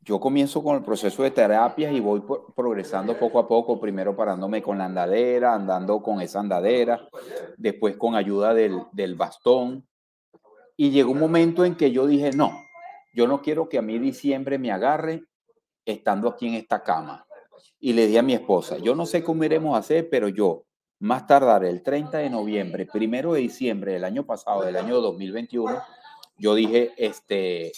yo 0.00 0.18
comienzo 0.18 0.64
con 0.64 0.78
el 0.78 0.82
proceso 0.82 1.22
de 1.22 1.30
terapias 1.30 1.92
y 1.92 2.00
voy 2.00 2.24
progresando 2.56 3.16
poco 3.16 3.38
a 3.38 3.46
poco, 3.46 3.80
primero 3.80 4.16
parándome 4.16 4.60
con 4.60 4.76
la 4.76 4.86
andadera, 4.86 5.54
andando 5.54 6.02
con 6.02 6.20
esa 6.20 6.40
andadera, 6.40 7.08
después 7.56 7.96
con 7.96 8.16
ayuda 8.16 8.52
del, 8.52 8.82
del 8.90 9.14
bastón. 9.14 9.86
Y 10.76 10.90
llegó 10.90 11.12
un 11.12 11.20
momento 11.20 11.64
en 11.64 11.76
que 11.76 11.92
yo 11.92 12.04
dije, 12.08 12.32
no, 12.32 12.50
yo 13.14 13.28
no 13.28 13.42
quiero 13.42 13.68
que 13.68 13.78
a 13.78 13.82
mí 13.82 13.96
diciembre 14.00 14.58
me 14.58 14.72
agarre 14.72 15.22
estando 15.86 16.28
aquí 16.28 16.48
en 16.48 16.54
esta 16.54 16.82
cama. 16.82 17.26
Y 17.78 17.92
le 17.92 18.06
di 18.08 18.16
a 18.18 18.22
mi 18.22 18.34
esposa, 18.34 18.78
yo 18.78 18.94
no 18.94 19.06
sé 19.06 19.22
cómo 19.22 19.44
iremos 19.44 19.74
a 19.76 19.78
hacer, 19.78 20.10
pero 20.10 20.28
yo, 20.28 20.64
más 20.98 21.26
tardar 21.26 21.64
el 21.64 21.82
30 21.82 22.18
de 22.18 22.30
noviembre, 22.30 22.86
primero 22.86 23.34
de 23.34 23.40
diciembre 23.40 23.92
del 23.92 24.04
año 24.04 24.26
pasado, 24.26 24.62
del 24.62 24.76
año 24.76 25.00
2021, 25.00 25.80
yo 26.38 26.54
dije, 26.54 26.92
este, 26.96 27.72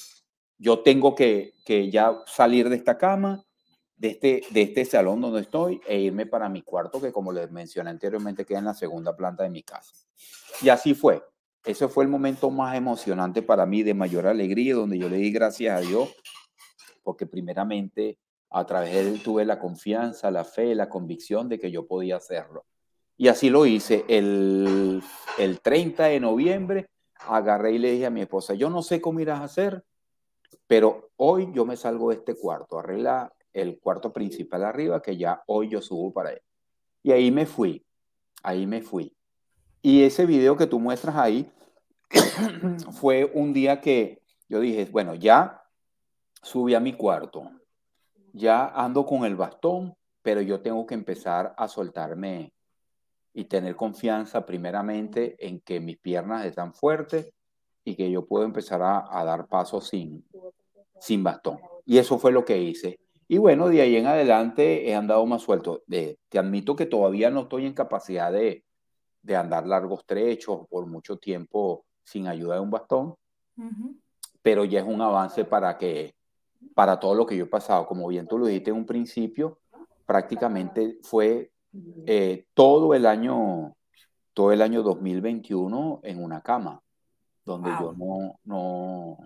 yo 0.57 0.81
tengo 0.81 1.14
que, 1.14 1.53
que 1.64 1.90
ya 1.90 2.16
salir 2.27 2.68
de 2.68 2.77
esta 2.77 2.97
cama, 2.97 3.44
de 3.97 4.11
este, 4.11 4.42
de 4.51 4.62
este 4.62 4.85
salón 4.85 5.21
donde 5.21 5.40
estoy, 5.40 5.81
e 5.87 5.99
irme 5.99 6.27
para 6.27 6.49
mi 6.49 6.62
cuarto, 6.62 7.01
que 7.01 7.12
como 7.12 7.33
les 7.33 7.51
mencioné 7.51 7.90
anteriormente, 7.90 8.44
queda 8.44 8.61
en 8.61 8.66
la 8.66 8.75
segunda 8.75 9.16
planta 9.16 9.42
de 9.42 9.51
mi 9.51 9.62
casa. 9.62 9.92
Y 10.62 10.68
así 10.68 10.94
fue. 10.94 11.23
Ese 11.64 11.88
fue 11.88 12.05
el 12.05 12.11
momento 12.11 12.51
más 12.51 12.77
emocionante 12.77 13.42
para 13.42 13.66
mí, 13.66 13.83
de 13.83 13.94
mayor 13.94 14.27
alegría, 14.27 14.77
donde 14.77 14.99
yo 14.99 15.09
le 15.09 15.16
di 15.16 15.33
gracias 15.33 15.77
a 15.77 15.81
Dios 15.81 16.09
porque 17.09 17.25
primeramente 17.25 18.18
a 18.51 18.66
través 18.66 18.92
de 18.92 19.01
él 19.01 19.23
tuve 19.23 19.47
la 19.47 19.59
confianza, 19.59 20.31
la 20.31 20.44
fe, 20.44 20.75
la 20.75 20.90
convicción 20.90 21.49
de 21.49 21.59
que 21.59 21.71
yo 21.71 21.87
podía 21.87 22.16
hacerlo. 22.16 22.66
Y 23.16 23.29
así 23.29 23.49
lo 23.49 23.64
hice. 23.64 24.05
El, 24.09 25.03
el 25.38 25.61
30 25.62 26.05
de 26.05 26.21
noviembre 26.21 26.90
agarré 27.21 27.73
y 27.73 27.79
le 27.79 27.92
dije 27.92 28.05
a 28.05 28.11
mi 28.11 28.21
esposa, 28.21 28.53
yo 28.53 28.68
no 28.68 28.83
sé 28.83 29.01
cómo 29.01 29.21
irás 29.21 29.40
a 29.40 29.44
hacer, 29.44 29.83
pero 30.66 31.09
hoy 31.16 31.49
yo 31.55 31.64
me 31.64 31.79
salgo 31.79 32.11
de 32.11 32.16
este 32.16 32.35
cuarto, 32.35 32.79
arregla 32.79 33.33
el 33.55 33.79
cuarto 33.81 34.12
principal 34.12 34.62
arriba, 34.64 35.01
que 35.01 35.16
ya 35.16 35.42
hoy 35.47 35.71
yo 35.71 35.81
subo 35.81 36.12
para 36.12 36.33
él. 36.33 36.42
Y 37.03 37.12
ahí 37.12 37.31
me 37.31 37.47
fui, 37.47 37.87
ahí 38.42 38.66
me 38.66 38.83
fui. 38.83 39.16
Y 39.81 40.03
ese 40.03 40.27
video 40.27 40.59
que 40.59 40.66
tú 40.66 40.79
muestras 40.79 41.16
ahí 41.16 41.51
fue 43.01 43.31
un 43.33 43.55
día 43.55 43.81
que 43.81 44.21
yo 44.47 44.61
dije, 44.61 44.87
bueno, 44.92 45.14
ya 45.14 45.58
subí 46.42 46.74
a 46.74 46.81
mi 46.81 46.92
cuarto. 46.92 47.51
Ya 48.33 48.66
ando 48.68 49.05
con 49.07 49.24
el 49.24 49.37
bastón, 49.37 49.94
pero 50.22 50.40
yo 50.40 50.61
tengo 50.61 50.87
que 50.87 50.94
empezar 50.94 51.55
a 51.57 51.68
soltarme 51.68 52.53
y 53.33 53.44
tener 53.44 53.77
confianza 53.77 54.44
primeramente 54.44 55.37
en 55.38 55.61
que 55.61 55.81
mis 55.81 55.98
piernas 55.98 56.44
están 56.44 56.74
fuertes 56.74 57.33
y 57.85 57.94
que 57.94 58.11
yo 58.11 58.27
puedo 58.27 58.44
empezar 58.44 58.83
a, 58.83 59.24
dar 59.24 59.46
pasos 59.46 59.88
sin, 59.88 60.24
sin 61.01 61.22
bastón. 61.22 61.59
Y 61.87 61.98
eso 61.98 62.18
fue 62.18 62.33
lo 62.33 62.44
que 62.44 62.61
hice. 62.61 62.98
Y 63.29 63.38
bueno, 63.38 63.68
de 63.68 63.81
ahí 63.81 63.96
en 63.96 64.07
adelante 64.07 64.88
he 64.88 64.94
andado 64.94 65.24
más 65.27 65.42
suelto. 65.42 65.83
te 65.87 66.38
admito 66.38 66.74
que 66.77 66.87
todavía 66.87 67.31
no 67.31 67.42
estoy 67.42 67.66
en 67.66 67.74
capacidad 67.74 68.33
de, 68.33 68.64
de 69.22 69.37
andar 69.37 69.66
largos 69.66 70.05
trechos 70.07 70.66
por 70.68 70.87
mucho 70.87 71.18
tiempo 71.18 71.85
sin 72.03 72.27
ayuda 72.27 72.55
de 72.55 72.61
un 72.61 72.70
bastón, 72.70 73.14
pero 74.40 74.64
ya 74.64 74.81
es 74.81 74.87
un 74.87 75.03
avance 75.03 75.44
para 75.44 75.77
que 75.77 76.14
para 76.75 76.99
todo 76.99 77.14
lo 77.14 77.27
que 77.27 77.37
yo 77.37 77.44
he 77.44 77.49
pasado. 77.49 77.87
Como 77.87 78.09
bien 78.09 78.27
tú 78.27 78.38
lo 78.38 78.47
dijiste 78.47 78.71
en 78.71 78.77
un 78.77 78.87
principio, 78.87 79.59
prácticamente 80.07 80.99
fue 81.03 81.51
eh, 82.07 82.47
todo 82.55 82.94
el 82.94 83.07
año 83.07 83.75
todo 84.38 84.53
el 84.53 84.62
año 84.62 84.85
2021 84.85 85.99
en 86.05 86.23
una 86.23 86.40
cama, 86.42 86.81
donde 87.44 87.71
yo 87.71 87.92
no, 87.92 88.38
no, 88.44 89.18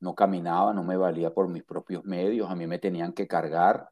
no 0.00 0.14
caminaba, 0.14 0.72
no 0.72 0.82
me 0.82 0.96
valía 0.96 1.34
por 1.34 1.48
mis 1.48 1.64
propios 1.64 2.02
medios, 2.06 2.50
a 2.50 2.54
mí 2.54 2.66
me 2.66 2.78
tenían 2.78 3.12
que 3.12 3.26
cargar. 3.26 3.90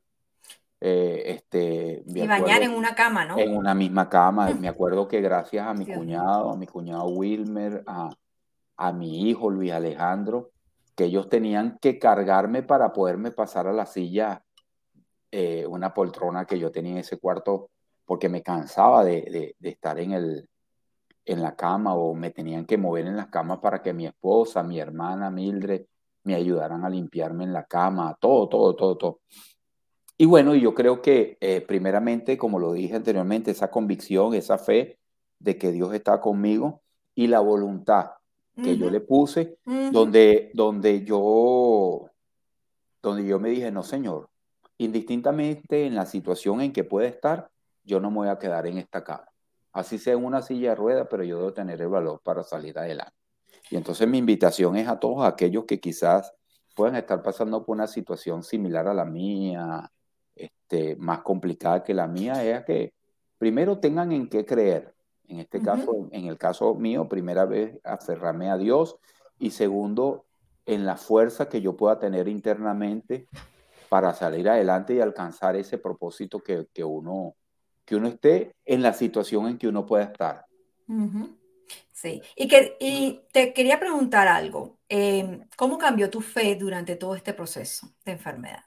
Eh, 0.81 1.25
este, 1.27 2.03
y 2.07 2.27
bañar 2.27 2.63
en 2.63 2.73
una 2.73 2.95
cama, 2.95 3.27
¿no? 3.27 3.39
En 3.39 3.55
una 3.55 3.75
misma 3.75 4.09
cama. 4.09 4.49
Me 4.59 4.69
acuerdo 4.69 5.07
que 5.07 5.21
gracias 5.21 5.67
a 5.67 5.75
mi 5.75 5.85
cuñado, 5.85 6.51
a 6.51 6.57
mi 6.57 6.67
cuñado 6.67 7.07
Wilmer, 7.09 7.85
a, 7.87 8.09
a 8.79 8.93
mi 8.93 9.29
hijo 9.29 9.51
Luis 9.51 9.73
Alejandro, 9.73 10.53
que 10.97 11.05
ellos 11.05 11.29
tenían 11.29 11.79
que 11.81 11.99
cargarme 11.99 12.63
para 12.63 12.93
poderme 12.93 13.31
pasar 13.31 13.69
a 13.69 13.73
la 13.73 13.87
silla, 13.87 14.43
eh, 15.31 15.67
una 15.67 15.93
poltrona 15.93 16.47
que 16.47 16.59
yo 16.59 16.73
tenía 16.73 16.93
en 16.93 16.99
ese 16.99 17.19
cuarto, 17.19 17.71
porque 18.07 18.29
me 18.29 18.43
cansaba 18.43 19.05
de, 19.05 19.55
estar 19.61 20.01
en, 20.01 20.13
el, 20.13 20.49
en 21.25 21.43
la 21.43 21.55
cama 21.55 21.95
o 21.95 22.15
me 22.15 22.31
tenían 22.31 22.65
que 22.65 22.79
mover 22.79 23.07
en 23.07 23.17
las 23.17 23.29
camas 23.29 23.59
para 23.59 23.83
que 23.83 23.93
mi 23.93 24.07
esposa, 24.07 24.63
mi 24.63 24.81
hermana 24.81 25.31
Mildred 25.31 25.85
me 26.25 26.35
ayudaran 26.35 26.85
a 26.85 26.91
limpiarme 26.91 27.45
en 27.45 27.53
la 27.53 27.65
cama, 27.65 28.17
todo, 28.19 28.49
todo, 28.49 28.75
todo, 28.75 28.97
todo. 28.97 29.21
Y 30.17 30.25
bueno, 30.25 30.55
yo 30.55 30.75
creo 30.75 31.03
que 31.03 31.37
eh, 31.41 31.61
primeramente, 31.61 32.39
como 32.39 32.59
lo 32.59 32.73
dije 32.73 32.97
anteriormente, 32.97 33.51
esa 33.51 33.71
convicción, 33.71 34.33
esa 34.33 34.57
fe 34.57 34.99
de 35.39 35.59
que 35.59 35.73
Dios 35.73 35.93
está 35.93 36.21
conmigo 36.21 36.81
y 37.15 37.27
la 37.27 37.41
voluntad 37.41 38.13
que 38.63 38.77
yo 38.79 38.91
le 38.91 39.01
puse, 39.01 39.59
donde, 39.93 40.51
donde, 40.55 41.05
yo, 41.05 42.11
donde 43.03 43.27
yo 43.27 43.39
me 43.39 43.51
dije, 43.51 43.71
no, 43.71 43.83
señor, 43.83 44.31
indistintamente 44.79 45.87
en 45.87 45.95
la 45.95 46.07
situación 46.07 46.61
en 46.61 46.73
que 46.73 46.85
pueda 46.85 47.07
estar, 47.07 47.51
yo 47.85 48.01
no 48.01 48.11
me 48.11 48.17
voy 48.17 48.29
a 48.29 48.39
quedar 48.39 48.67
en 48.67 48.79
esta 48.79 49.05
cama. 49.05 49.29
Así 49.73 49.99
sea 49.99 50.15
en 50.15 50.25
una 50.25 50.41
silla 50.41 50.71
de 50.71 50.77
ruedas, 50.77 51.07
pero 51.11 51.23
yo 51.23 51.37
debo 51.39 51.53
tener 51.53 51.81
el 51.81 51.89
valor 51.89 52.21
para 52.25 52.43
salir 52.43 52.79
adelante. 52.79 53.15
Y 53.71 53.77
entonces 53.77 54.09
mi 54.09 54.19
invitación 54.19 54.77
es 54.77 54.89
a 54.89 54.99
todos 54.99 55.27
aquellos 55.27 55.65
que 55.65 55.79
quizás 55.79 56.33
puedan 56.75 56.97
estar 56.97 57.23
pasando 57.23 57.65
por 57.65 57.75
una 57.75 57.87
situación 57.87 58.43
similar 58.43 58.89
a 58.89 58.95
la 58.95 59.05
mía, 59.05 59.91
este, 60.35 60.97
más 60.97 61.21
complicada 61.21 61.83
que 61.83 61.95
la 61.95 62.07
mía, 62.07 62.43
es 62.45 62.57
a 62.57 62.65
que 62.65 62.95
primero 63.39 63.79
tengan 63.79 64.13
en 64.13 64.29
qué 64.29 64.45
creer, 64.45 64.96
en 65.29 65.41
este 65.41 65.61
caso, 65.61 66.09
en 66.11 66.27
el 66.27 66.39
caso 66.39 66.75
mío, 66.75 67.09
primera 67.09 67.45
vez 67.45 67.79
aferrarme 67.85 68.51
a 68.51 68.57
Dios 68.57 68.97
y 69.39 69.51
segundo, 69.51 70.25
en 70.67 70.85
la 70.85 70.97
fuerza 70.97 71.49
que 71.49 71.61
yo 71.61 71.77
pueda 71.77 71.99
tener 71.99 72.27
internamente 72.29 73.29
para 73.89 74.13
salir 74.15 74.49
adelante 74.49 74.95
y 74.95 75.01
alcanzar 75.01 75.57
ese 75.57 75.79
propósito 75.79 76.41
que, 76.41 76.67
que 76.75 76.83
uno, 76.83 77.37
que 77.85 77.97
uno 77.97 78.09
esté 78.09 78.55
en 78.65 78.83
la 78.83 78.93
situación 78.93 79.47
en 79.47 79.59
que 79.59 79.69
uno 79.69 79.87
pueda 79.87 80.05
estar. 80.05 80.45
Sí, 81.93 82.21
y, 82.35 82.49
que, 82.49 82.77
y 82.81 83.23
te 83.33 83.53
quería 83.53 83.81
preguntar 83.81 84.29
algo. 84.29 84.79
Em, 84.89 85.49
¿Cómo 85.57 85.79
cambió 85.79 86.11
tu 86.11 86.21
fe 86.21 86.57
durante 86.57 86.97
todo 86.97 87.15
este 87.15 87.33
proceso 87.33 87.89
de 88.05 88.13
enfermedad? 88.13 88.65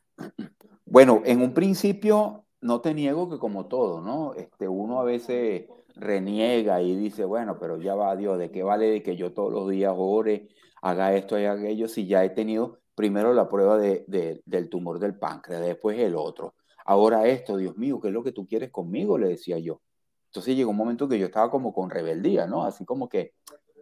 Bueno, 0.86 1.22
en 1.26 1.41
un 1.41 1.54
principio 1.54 2.45
no 2.62 2.82
te 2.82 2.93
niego 2.93 3.30
que 3.30 3.38
como 3.38 3.67
todo, 3.67 4.02
¿no? 4.02 4.34
Este, 4.34 4.67
uno 4.67 5.00
a 5.00 5.04
veces 5.04 5.65
reniega 6.00 6.82
y 6.82 6.96
dice, 6.96 7.26
bueno, 7.26 7.58
pero 7.60 7.78
ya 7.78 7.96
va 7.96 8.16
Dios, 8.16 8.38
¿de 8.40 8.52
qué 8.52 8.64
vale 8.64 8.90
de 8.90 9.04
que 9.04 9.16
yo 9.16 9.34
todos 9.34 9.52
los 9.52 9.70
días 9.70 9.94
ore, 9.96 10.50
haga 10.82 11.14
esto 11.14 11.40
y 11.40 11.46
aquello 11.46 11.88
si 11.88 12.08
ya 12.08 12.24
he 12.24 12.30
tenido 12.30 12.80
primero 12.96 13.34
la 13.34 13.48
prueba 13.50 13.78
de, 13.78 14.42
del 14.46 14.70
tumor 14.70 15.00
del 15.00 15.18
páncreas, 15.18 15.62
después 15.62 16.00
el 16.00 16.16
otro? 16.16 16.56
Ahora 16.86 17.28
esto, 17.28 17.58
Dios 17.58 17.78
mío, 17.78 18.00
¿qué 18.00 18.08
es 18.08 18.14
lo 18.14 18.24
que 18.24 18.32
tú 18.32 18.48
quieres 18.48 18.72
conmigo? 18.72 19.18
Le 19.18 19.28
decía 19.28 19.60
yo. 19.60 19.82
Entonces 20.26 20.56
llegó 20.56 20.72
un 20.72 20.78
momento 20.78 21.08
que 21.08 21.20
yo 21.20 21.26
estaba 21.26 21.50
como 21.50 21.74
con 21.74 21.90
rebeldía, 21.90 22.48
¿no? 22.48 22.64
Así 22.64 22.86
como 22.86 23.10
que, 23.10 23.34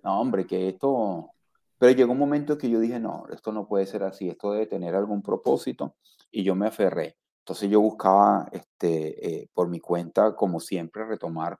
no, 0.03 0.19
hombre, 0.19 0.45
que 0.45 0.69
esto... 0.69 1.31
Pero 1.77 1.93
llegó 1.93 2.13
un 2.13 2.19
momento 2.19 2.57
que 2.57 2.69
yo 2.69 2.79
dije, 2.79 2.99
no, 2.99 3.25
esto 3.31 3.51
no 3.51 3.67
puede 3.67 3.85
ser 3.85 4.03
así, 4.03 4.29
esto 4.29 4.51
debe 4.51 4.65
tener 4.65 4.95
algún 4.95 5.21
propósito 5.21 5.95
y 6.31 6.43
yo 6.43 6.55
me 6.55 6.67
aferré. 6.67 7.17
Entonces 7.39 7.69
yo 7.69 7.79
buscaba 7.79 8.49
este, 8.51 9.41
eh, 9.43 9.49
por 9.53 9.69
mi 9.69 9.79
cuenta, 9.79 10.35
como 10.35 10.59
siempre, 10.59 11.05
retomar 11.05 11.57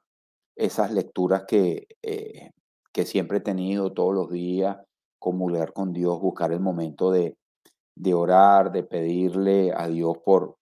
esas 0.57 0.91
lecturas 0.91 1.45
que, 1.47 1.87
eh, 2.01 2.51
que 2.91 3.05
siempre 3.05 3.37
he 3.37 3.41
tenido 3.41 3.93
todos 3.93 4.13
los 4.13 4.29
días, 4.29 4.77
comulgar 5.19 5.73
con 5.73 5.93
Dios, 5.93 6.19
buscar 6.19 6.51
el 6.51 6.59
momento 6.59 7.11
de, 7.11 7.37
de 7.95 8.13
orar, 8.13 8.71
de 8.71 8.83
pedirle 8.83 9.71
a 9.75 9.87
Dios 9.87 10.17
por, 10.25 10.57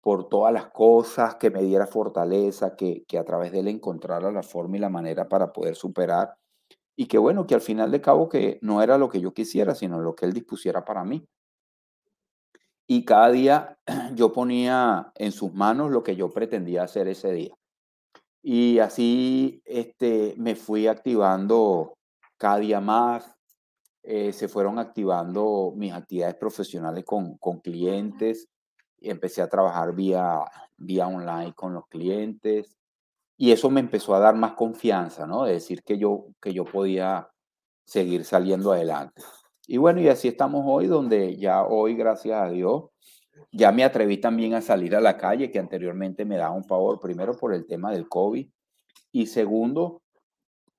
por 0.00 0.28
todas 0.28 0.52
las 0.52 0.68
cosas, 0.68 1.36
que 1.36 1.50
me 1.50 1.62
diera 1.62 1.86
fortaleza, 1.86 2.76
que, 2.76 3.04
que 3.06 3.18
a 3.18 3.24
través 3.24 3.52
de 3.52 3.60
él 3.60 3.68
encontrara 3.68 4.30
la 4.30 4.42
forma 4.42 4.76
y 4.76 4.80
la 4.80 4.88
manera 4.88 5.28
para 5.28 5.52
poder 5.52 5.74
superar. 5.74 6.34
Y 6.96 7.06
que 7.06 7.18
bueno, 7.18 7.46
que 7.46 7.54
al 7.54 7.60
final 7.60 7.90
de 7.90 8.00
cabo 8.00 8.28
que 8.28 8.58
no 8.62 8.82
era 8.82 8.98
lo 8.98 9.08
que 9.08 9.20
yo 9.20 9.34
quisiera, 9.34 9.74
sino 9.74 10.00
lo 10.00 10.14
que 10.14 10.24
él 10.26 10.32
dispusiera 10.32 10.84
para 10.84 11.04
mí. 11.04 11.26
Y 12.86 13.04
cada 13.04 13.30
día 13.30 13.78
yo 14.14 14.32
ponía 14.32 15.12
en 15.16 15.32
sus 15.32 15.52
manos 15.52 15.90
lo 15.90 16.02
que 16.02 16.16
yo 16.16 16.30
pretendía 16.30 16.84
hacer 16.84 17.08
ese 17.08 17.32
día. 17.32 17.54
Y 18.48 18.78
así 18.78 19.60
este, 19.64 20.34
me 20.36 20.54
fui 20.54 20.86
activando 20.86 21.98
cada 22.36 22.58
día 22.58 22.80
más, 22.80 23.34
eh, 24.04 24.32
se 24.32 24.46
fueron 24.46 24.78
activando 24.78 25.72
mis 25.74 25.92
actividades 25.92 26.36
profesionales 26.36 27.04
con, 27.04 27.38
con 27.38 27.58
clientes, 27.58 28.48
empecé 29.00 29.42
a 29.42 29.48
trabajar 29.48 29.96
vía, 29.96 30.44
vía 30.76 31.08
online 31.08 31.54
con 31.54 31.74
los 31.74 31.88
clientes 31.88 32.76
y 33.36 33.50
eso 33.50 33.68
me 33.68 33.80
empezó 33.80 34.14
a 34.14 34.20
dar 34.20 34.36
más 34.36 34.52
confianza, 34.52 35.26
¿no? 35.26 35.42
De 35.42 35.54
decir 35.54 35.82
que 35.82 35.98
yo, 35.98 36.26
que 36.40 36.52
yo 36.52 36.64
podía 36.64 37.28
seguir 37.84 38.24
saliendo 38.24 38.70
adelante. 38.70 39.22
Y 39.66 39.78
bueno, 39.78 40.00
y 40.00 40.06
así 40.08 40.28
estamos 40.28 40.62
hoy, 40.68 40.86
donde 40.86 41.36
ya 41.36 41.64
hoy, 41.64 41.96
gracias 41.96 42.40
a 42.40 42.48
Dios, 42.48 42.84
ya 43.52 43.72
me 43.72 43.84
atreví 43.84 44.18
también 44.18 44.54
a 44.54 44.60
salir 44.60 44.94
a 44.96 45.00
la 45.00 45.16
calle, 45.16 45.50
que 45.50 45.58
anteriormente 45.58 46.24
me 46.24 46.36
daba 46.36 46.54
un 46.54 46.64
favor, 46.64 47.00
primero 47.00 47.36
por 47.36 47.54
el 47.54 47.66
tema 47.66 47.92
del 47.92 48.08
COVID 48.08 48.46
y 49.12 49.26
segundo, 49.26 50.02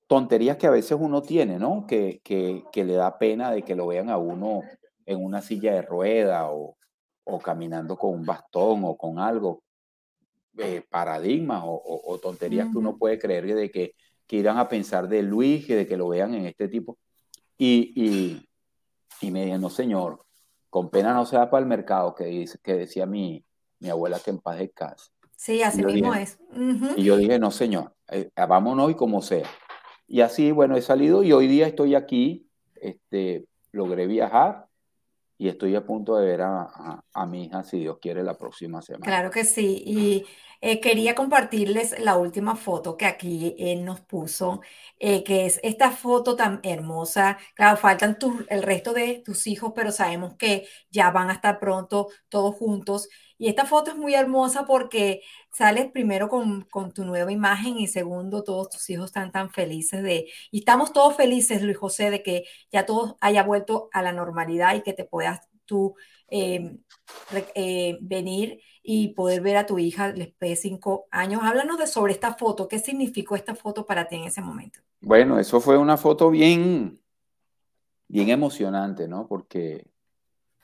tonterías 0.06 0.56
que 0.56 0.66
a 0.66 0.70
veces 0.70 0.96
uno 1.00 1.22
tiene, 1.22 1.58
¿no? 1.58 1.86
Que, 1.86 2.20
que, 2.24 2.64
que 2.72 2.84
le 2.84 2.94
da 2.94 3.18
pena 3.18 3.50
de 3.50 3.62
que 3.62 3.74
lo 3.74 3.86
vean 3.86 4.10
a 4.10 4.18
uno 4.18 4.62
en 5.06 5.24
una 5.24 5.42
silla 5.42 5.74
de 5.74 5.82
rueda 5.82 6.50
o, 6.50 6.76
o 7.24 7.38
caminando 7.38 7.96
con 7.96 8.14
un 8.14 8.24
bastón 8.24 8.82
o 8.84 8.96
con 8.96 9.18
algo, 9.18 9.62
eh, 10.58 10.82
paradigmas 10.88 11.62
o, 11.64 12.18
tonterías 12.20 12.68
que 12.72 12.78
uno 12.78 12.96
puede 12.96 13.18
creer 13.18 13.54
de 13.54 13.70
que, 13.70 13.94
que, 14.26 14.36
irán 14.36 14.58
a 14.58 14.68
pensar 14.68 15.08
de 15.08 15.22
Luis 15.22 15.68
y 15.68 15.74
de 15.74 15.86
que 15.86 15.96
lo 15.96 16.08
vean 16.08 16.34
en 16.34 16.46
este 16.46 16.68
tipo. 16.68 16.98
Y, 17.56 17.92
y, 17.94 18.48
y 19.20 19.30
me 19.30 19.44
dije, 19.44 19.58
no 19.58 19.70
señor, 19.70 20.24
con 20.70 20.90
pena 20.90 21.12
no 21.14 21.26
se 21.26 21.36
va 21.36 21.50
para 21.50 21.62
el 21.62 21.68
mercado, 21.68 22.14
que, 22.14 22.24
dice, 22.24 22.58
que 22.62 22.74
decía 22.74 23.06
mi, 23.06 23.44
mi 23.80 23.88
abuela 23.88 24.20
que 24.20 24.30
en 24.30 24.38
paz 24.38 24.60
casa. 24.74 25.10
Sí, 25.36 25.62
así 25.62 25.84
mismo 25.84 26.14
es. 26.14 26.38
Y 26.96 27.04
yo 27.04 27.16
dije, 27.16 27.38
no 27.38 27.50
señor, 27.50 27.94
eh, 28.10 28.30
vámonos 28.36 28.90
y 28.90 28.94
como 28.94 29.22
sea. 29.22 29.48
Y 30.06 30.20
así, 30.20 30.50
bueno, 30.52 30.76
he 30.76 30.82
salido 30.82 31.22
y 31.22 31.32
hoy 31.32 31.46
día 31.46 31.66
estoy 31.66 31.94
aquí, 31.94 32.48
este, 32.74 33.46
logré 33.72 34.06
viajar 34.06 34.67
y 35.38 35.48
estoy 35.48 35.76
a 35.76 35.86
punto 35.86 36.16
de 36.16 36.26
ver 36.26 36.42
a, 36.42 37.04
a, 37.12 37.26
mi 37.26 37.44
hija, 37.44 37.62
si 37.62 37.78
Dios 37.78 37.98
quiere, 38.02 38.24
la 38.24 38.36
próxima 38.36 38.82
semana. 38.82 39.06
Claro 39.06 39.30
que 39.30 39.44
sí. 39.44 39.82
Y 39.86 40.26
eh, 40.60 40.80
quería 40.80 41.14
compartirles 41.14 42.00
la 42.00 42.16
última 42.16 42.56
foto 42.56 42.96
que 42.96 43.06
aquí 43.06 43.54
él 43.56 43.84
nos 43.84 44.00
puso, 44.00 44.60
eh, 44.98 45.22
que 45.22 45.46
es 45.46 45.60
esta 45.62 45.92
foto 45.92 46.34
tan 46.34 46.58
hermosa. 46.64 47.38
Claro, 47.54 47.76
faltan 47.76 48.18
el 48.48 48.62
resto 48.64 48.92
de 48.92 49.22
tus 49.24 49.46
hijos, 49.46 49.72
pero 49.76 49.92
sabemos 49.92 50.34
que 50.34 50.66
ya 50.90 51.12
van 51.12 51.30
a 51.30 51.34
estar 51.34 51.60
pronto 51.60 52.08
todos 52.28 52.56
juntos. 52.56 53.08
Y 53.38 53.48
esta 53.48 53.64
foto 53.64 53.92
es 53.92 53.96
muy 53.96 54.14
hermosa 54.14 54.66
porque 54.66 55.22
sales 55.52 55.90
primero 55.90 56.28
con, 56.28 56.62
con, 56.62 56.92
tu 56.92 57.04
nueva 57.04 57.30
imagen 57.30 57.78
y 57.78 57.86
segundo, 57.86 58.42
todos 58.42 58.68
tus 58.68 58.90
hijos 58.90 59.06
están 59.06 59.30
tan 59.30 59.50
felices 59.50 60.02
de, 60.02 60.26
y 60.50 60.58
estamos 60.58 60.92
todos 60.92 61.16
felices, 61.16 61.62
Luis 61.62 61.78
José, 61.78 62.10
de 62.10 62.22
que 62.22 62.44
ya 62.72 62.84
todo 62.84 63.16
haya 63.20 63.44
vuelto 63.44 63.88
a 63.92 64.02
la 64.02 64.12
normalidad 64.12 64.74
y 64.74 64.82
que 64.82 64.92
te 64.92 65.04
puedas 65.04 65.48
tú 65.64 65.94
em, 66.28 66.78
eh, 67.54 67.96
venir 68.00 68.60
y 68.82 69.08
poder 69.08 69.40
ver 69.40 69.56
a 69.58 69.66
tu 69.66 69.78
hija 69.78 70.12
después 70.12 70.50
de 70.50 70.56
cinco 70.56 71.06
años. 71.10 71.42
Háblanos 71.44 71.78
de 71.78 71.86
sobre 71.86 72.12
esta 72.12 72.34
foto, 72.34 72.66
¿qué 72.66 72.78
significó 72.78 73.36
esta 73.36 73.54
foto 73.54 73.86
para 73.86 74.08
ti 74.08 74.16
en 74.16 74.24
ese 74.24 74.40
momento? 74.40 74.80
Bueno, 75.00 75.38
eso 75.38 75.60
fue 75.60 75.78
una 75.78 75.96
foto 75.96 76.30
bien, 76.30 77.00
bien 78.08 78.30
emocionante, 78.30 79.06
¿no? 79.06 79.28
Porque 79.28 79.86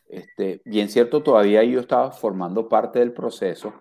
este, 0.08 0.62
bien 0.64 0.88
cierto, 0.88 1.22
todavía 1.22 1.64
yo 1.64 1.80
estaba 1.80 2.12
formando 2.12 2.68
parte 2.68 2.98
del 2.98 3.12
proceso, 3.12 3.72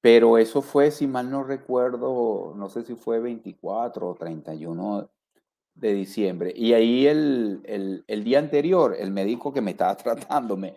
pero 0.00 0.38
eso 0.38 0.62
fue, 0.62 0.90
si 0.90 1.06
mal 1.06 1.30
no 1.30 1.44
recuerdo, 1.44 2.54
no 2.56 2.68
sé 2.68 2.84
si 2.84 2.94
fue 2.94 3.18
24 3.20 4.08
o 4.08 4.14
31 4.14 5.10
de 5.74 5.94
diciembre. 5.94 6.52
Y 6.54 6.72
ahí 6.72 7.06
el, 7.06 8.04
el, 8.06 8.24
día 8.24 8.38
anterior, 8.38 8.96
el 8.98 9.10
médico 9.10 9.52
que 9.52 9.60
me 9.60 9.72
estaba 9.72 9.96
tratando 9.96 10.56
me, 10.56 10.76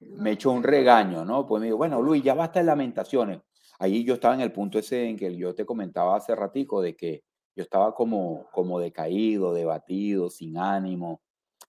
me 0.00 0.32
echó 0.32 0.50
un 0.50 0.62
regaño, 0.62 1.24
¿no? 1.24 1.46
Pues 1.46 1.60
me 1.60 1.66
dijo, 1.66 1.78
bueno, 1.78 2.02
Luis, 2.02 2.22
ya 2.22 2.34
basta 2.34 2.60
de 2.60 2.66
lamentaciones. 2.66 3.40
Ahí 3.78 4.04
yo 4.04 4.14
estaba 4.14 4.34
en 4.34 4.40
el 4.40 4.52
punto 4.52 4.78
ese 4.78 5.08
en 5.08 5.16
que 5.16 5.34
yo 5.36 5.54
te 5.54 5.66
comentaba 5.66 6.16
hace 6.16 6.34
ratico 6.34 6.80
de 6.80 6.94
que 6.96 7.24
yo 7.56 7.62
estaba 7.62 7.94
como, 7.94 8.46
como 8.52 8.78
decaído, 8.80 9.52
debatido, 9.52 10.30
sin 10.30 10.58
ánimo, 10.58 11.20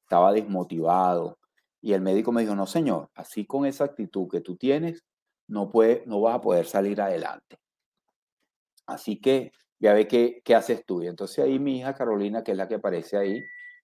estaba 0.03 0.33
desmotivado. 0.33 1.37
Y 1.85 1.93
el 1.93 2.01
médico 2.01 2.31
me 2.31 2.41
dijo, 2.41 2.55
no, 2.55 2.65
señor, 2.65 3.11
así 3.13 3.45
con 3.45 3.67
esa 3.67 3.83
actitud 3.83 4.27
que 4.27 4.41
tú 4.41 4.55
tienes, 4.55 5.05
no, 5.47 5.69
puede, 5.69 6.01
no 6.07 6.19
vas 6.19 6.33
a 6.33 6.41
poder 6.41 6.65
salir 6.65 6.99
adelante. 6.99 7.59
Así 8.87 9.21
que 9.21 9.51
ya 9.77 9.93
ve 9.93 10.07
qué, 10.07 10.41
qué 10.43 10.55
haces 10.55 10.83
tú. 10.83 11.03
Y 11.03 11.07
entonces 11.07 11.45
ahí 11.45 11.59
mi 11.59 11.77
hija 11.77 11.93
Carolina, 11.93 12.43
que 12.43 12.53
es 12.53 12.57
la 12.57 12.67
que 12.67 12.73
aparece 12.73 13.17
ahí, 13.17 13.39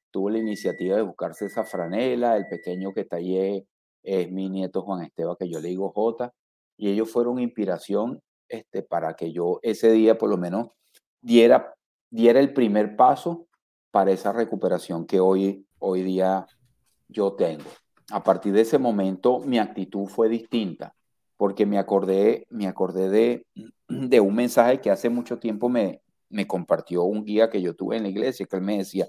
tuvo 0.10 0.32
la 0.32 0.40
iniciativa 0.40 0.96
de 0.96 1.04
buscarse 1.04 1.46
esa 1.46 1.64
franela, 1.64 2.38
el 2.38 2.48
pequeño 2.48 2.92
que 2.92 3.06
tallé 3.06 3.68
es 4.02 4.32
mi 4.32 4.50
nieto 4.50 4.82
Juan 4.82 5.04
Esteban, 5.04 5.36
que 5.40 5.48
yo 5.48 5.60
le 5.60 5.70
digo 5.70 5.92
J, 5.92 6.34
y 6.78 6.90
ellos 6.90 7.12
fueron 7.12 7.38
inspiración 7.38 8.20
este, 8.50 8.82
para 8.82 9.14
que 9.14 9.32
yo 9.32 9.60
ese 9.62 9.92
día 9.92 10.18
por 10.18 10.32
lo 10.32 10.38
menos 10.40 10.70
diera, 11.22 11.76
diera 12.10 12.40
el 12.40 12.52
primer 12.52 12.96
paso 12.96 13.46
para 13.92 14.10
esa 14.10 14.34
recuperación 14.34 15.06
que 15.06 15.20
hoy, 15.20 15.68
hoy 15.78 16.02
día 16.02 16.48
yo 17.08 17.34
tengo 17.34 17.70
a 18.12 18.24
partir 18.24 18.54
de 18.54 18.62
ese 18.62 18.78
momento 18.78 19.39
mi 19.39 19.58
actitud 19.58 20.08
fue 20.08 20.30
distinta, 20.30 20.95
porque 21.38 21.65
me 21.65 21.78
acordé, 21.78 22.45
me 22.50 22.67
acordé 22.67 23.10
de, 23.10 24.19
un 24.19 24.36
mensaje 24.36 24.80
que 24.80 24.91
hace 24.91 25.10
mucho 25.10 25.39
tiempo 25.39 25.69
me, 25.69 26.02
me 26.30 26.47
compartió 26.47 27.04
un 27.04 27.24
guía 27.24 27.50
que 27.50 27.62
yo 27.62 27.76
tuve 27.76 27.97
en 27.97 28.04
la 28.04 28.10
iglesia, 28.10 28.45
que 28.45 28.56
él 28.58 28.62
me 28.62 28.78
decía, 28.78 29.08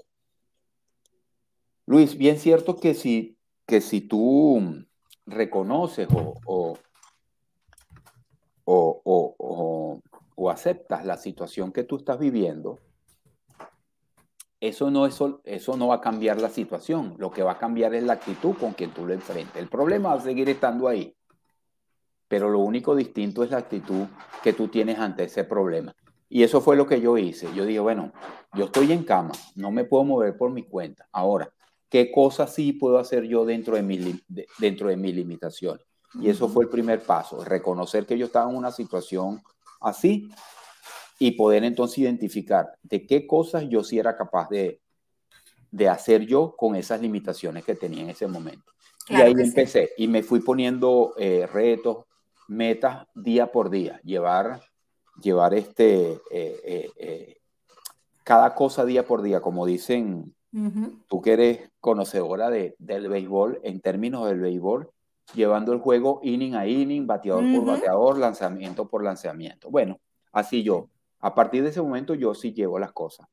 Luis, 1.85 2.17
bien 2.17 2.39
cierto 2.39 2.77
que 2.77 2.93
si, 2.93 3.37
que 3.65 3.81
si 3.81 4.01
tú 4.01 4.85
reconoces 5.25 6.07
o, 6.13 6.33
o, 6.45 6.77
o, 8.65 10.01
o 10.35 10.49
aceptas 10.49 11.05
la 11.05 11.17
situación 11.17 11.71
que 11.71 11.83
tú 11.83 11.97
estás 11.97 12.19
viviendo, 12.19 12.79
eso 14.67 14.89
no, 14.89 15.05
eso, 15.05 15.41
eso 15.43 15.75
no 15.75 15.87
va 15.87 15.95
a 15.95 16.01
cambiar 16.01 16.39
la 16.39 16.49
situación. 16.49 17.15
Lo 17.17 17.31
que 17.31 17.43
va 17.43 17.51
a 17.51 17.57
cambiar 17.57 17.93
es 17.95 18.03
la 18.03 18.13
actitud 18.13 18.55
con 18.55 18.73
que 18.73 18.87
tú 18.87 19.05
lo 19.05 19.13
enfrentes. 19.13 19.61
El 19.61 19.67
problema 19.67 20.15
va 20.15 20.21
a 20.21 20.21
seguir 20.21 20.47
estando 20.47 20.87
ahí. 20.87 21.13
Pero 22.29 22.49
lo 22.49 22.59
único 22.59 22.95
distinto 22.95 23.43
es 23.43 23.51
la 23.51 23.57
actitud 23.57 24.05
que 24.41 24.53
tú 24.53 24.69
tienes 24.69 24.99
ante 24.99 25.25
ese 25.25 25.43
problema. 25.43 25.93
Y 26.29 26.43
eso 26.43 26.61
fue 26.61 26.77
lo 26.77 26.87
que 26.87 27.01
yo 27.01 27.17
hice. 27.17 27.49
Yo 27.53 27.65
dije, 27.65 27.81
bueno, 27.81 28.13
yo 28.53 28.65
estoy 28.65 28.93
en 28.93 29.03
cama, 29.03 29.33
no 29.55 29.69
me 29.69 29.83
puedo 29.83 30.05
mover 30.05 30.37
por 30.37 30.49
mi 30.49 30.63
cuenta. 30.63 31.09
Ahora, 31.11 31.51
¿qué 31.89 32.09
cosas 32.09 32.53
sí 32.53 32.71
puedo 32.71 32.97
hacer 32.99 33.25
yo 33.25 33.43
dentro 33.43 33.75
de, 33.75 33.83
mi, 33.83 34.23
dentro 34.59 34.87
de 34.87 34.95
mis 34.95 35.13
limitaciones? 35.13 35.85
Y 36.21 36.29
eso 36.29 36.47
fue 36.47 36.63
el 36.63 36.69
primer 36.69 37.01
paso, 37.01 37.43
reconocer 37.43 38.05
que 38.05 38.17
yo 38.17 38.27
estaba 38.27 38.49
en 38.49 38.55
una 38.55 38.71
situación 38.71 39.43
así 39.81 40.29
y 41.19 41.31
poder 41.31 41.63
entonces 41.63 41.99
identificar 41.99 42.73
de 42.83 43.05
qué 43.05 43.27
cosas 43.27 43.67
yo 43.69 43.83
sí 43.83 43.99
era 43.99 44.17
capaz 44.17 44.49
de, 44.49 44.81
de 45.71 45.89
hacer 45.89 46.25
yo 46.25 46.55
con 46.55 46.75
esas 46.75 47.01
limitaciones 47.01 47.63
que 47.63 47.75
tenía 47.75 48.03
en 48.03 48.09
ese 48.11 48.27
momento. 48.27 48.71
y 49.09 49.15
ahí 49.15 49.33
empecé 49.37 49.89
y 49.97 50.07
me 50.07 50.23
fui 50.23 50.39
poniendo 50.39 51.13
eh, 51.17 51.47
retos, 51.51 52.05
metas 52.47 53.07
día 53.15 53.51
por 53.51 53.69
día, 53.69 53.99
llevar, 54.03 54.61
llevar 55.21 55.53
este, 55.53 56.19
eh, 56.31 56.89
eh, 56.95 57.37
cada 58.23 58.53
cosa 58.53 58.85
día 58.85 59.05
por 59.05 59.21
día, 59.21 59.41
como 59.41 59.65
dicen, 59.65 60.33
tú 61.07 61.21
que 61.21 61.33
eres 61.33 61.71
conocedora 61.79 62.51
de, 62.51 62.75
del 62.77 63.09
béisbol, 63.09 63.59
en 63.63 63.81
términos 63.81 64.27
del 64.27 64.39
béisbol, 64.39 64.91
llevando 65.33 65.73
el 65.73 65.79
juego 65.79 66.19
inning 66.21 66.53
a 66.55 66.67
inning, 66.67 67.07
bateador 67.07 67.43
por 67.51 67.65
bateador, 67.65 68.19
lanzamiento 68.19 68.87
por 68.87 69.03
lanzamiento. 69.03 69.71
Bueno, 69.71 69.99
así 70.31 70.61
yo, 70.61 70.89
a 71.23 71.33
partir 71.33 71.63
de 71.63 71.69
ese 71.69 71.81
momento 71.81 72.13
yo 72.15 72.35
sí 72.35 72.53
llevo 72.53 72.77
las 72.77 72.91
cosas, 72.91 73.27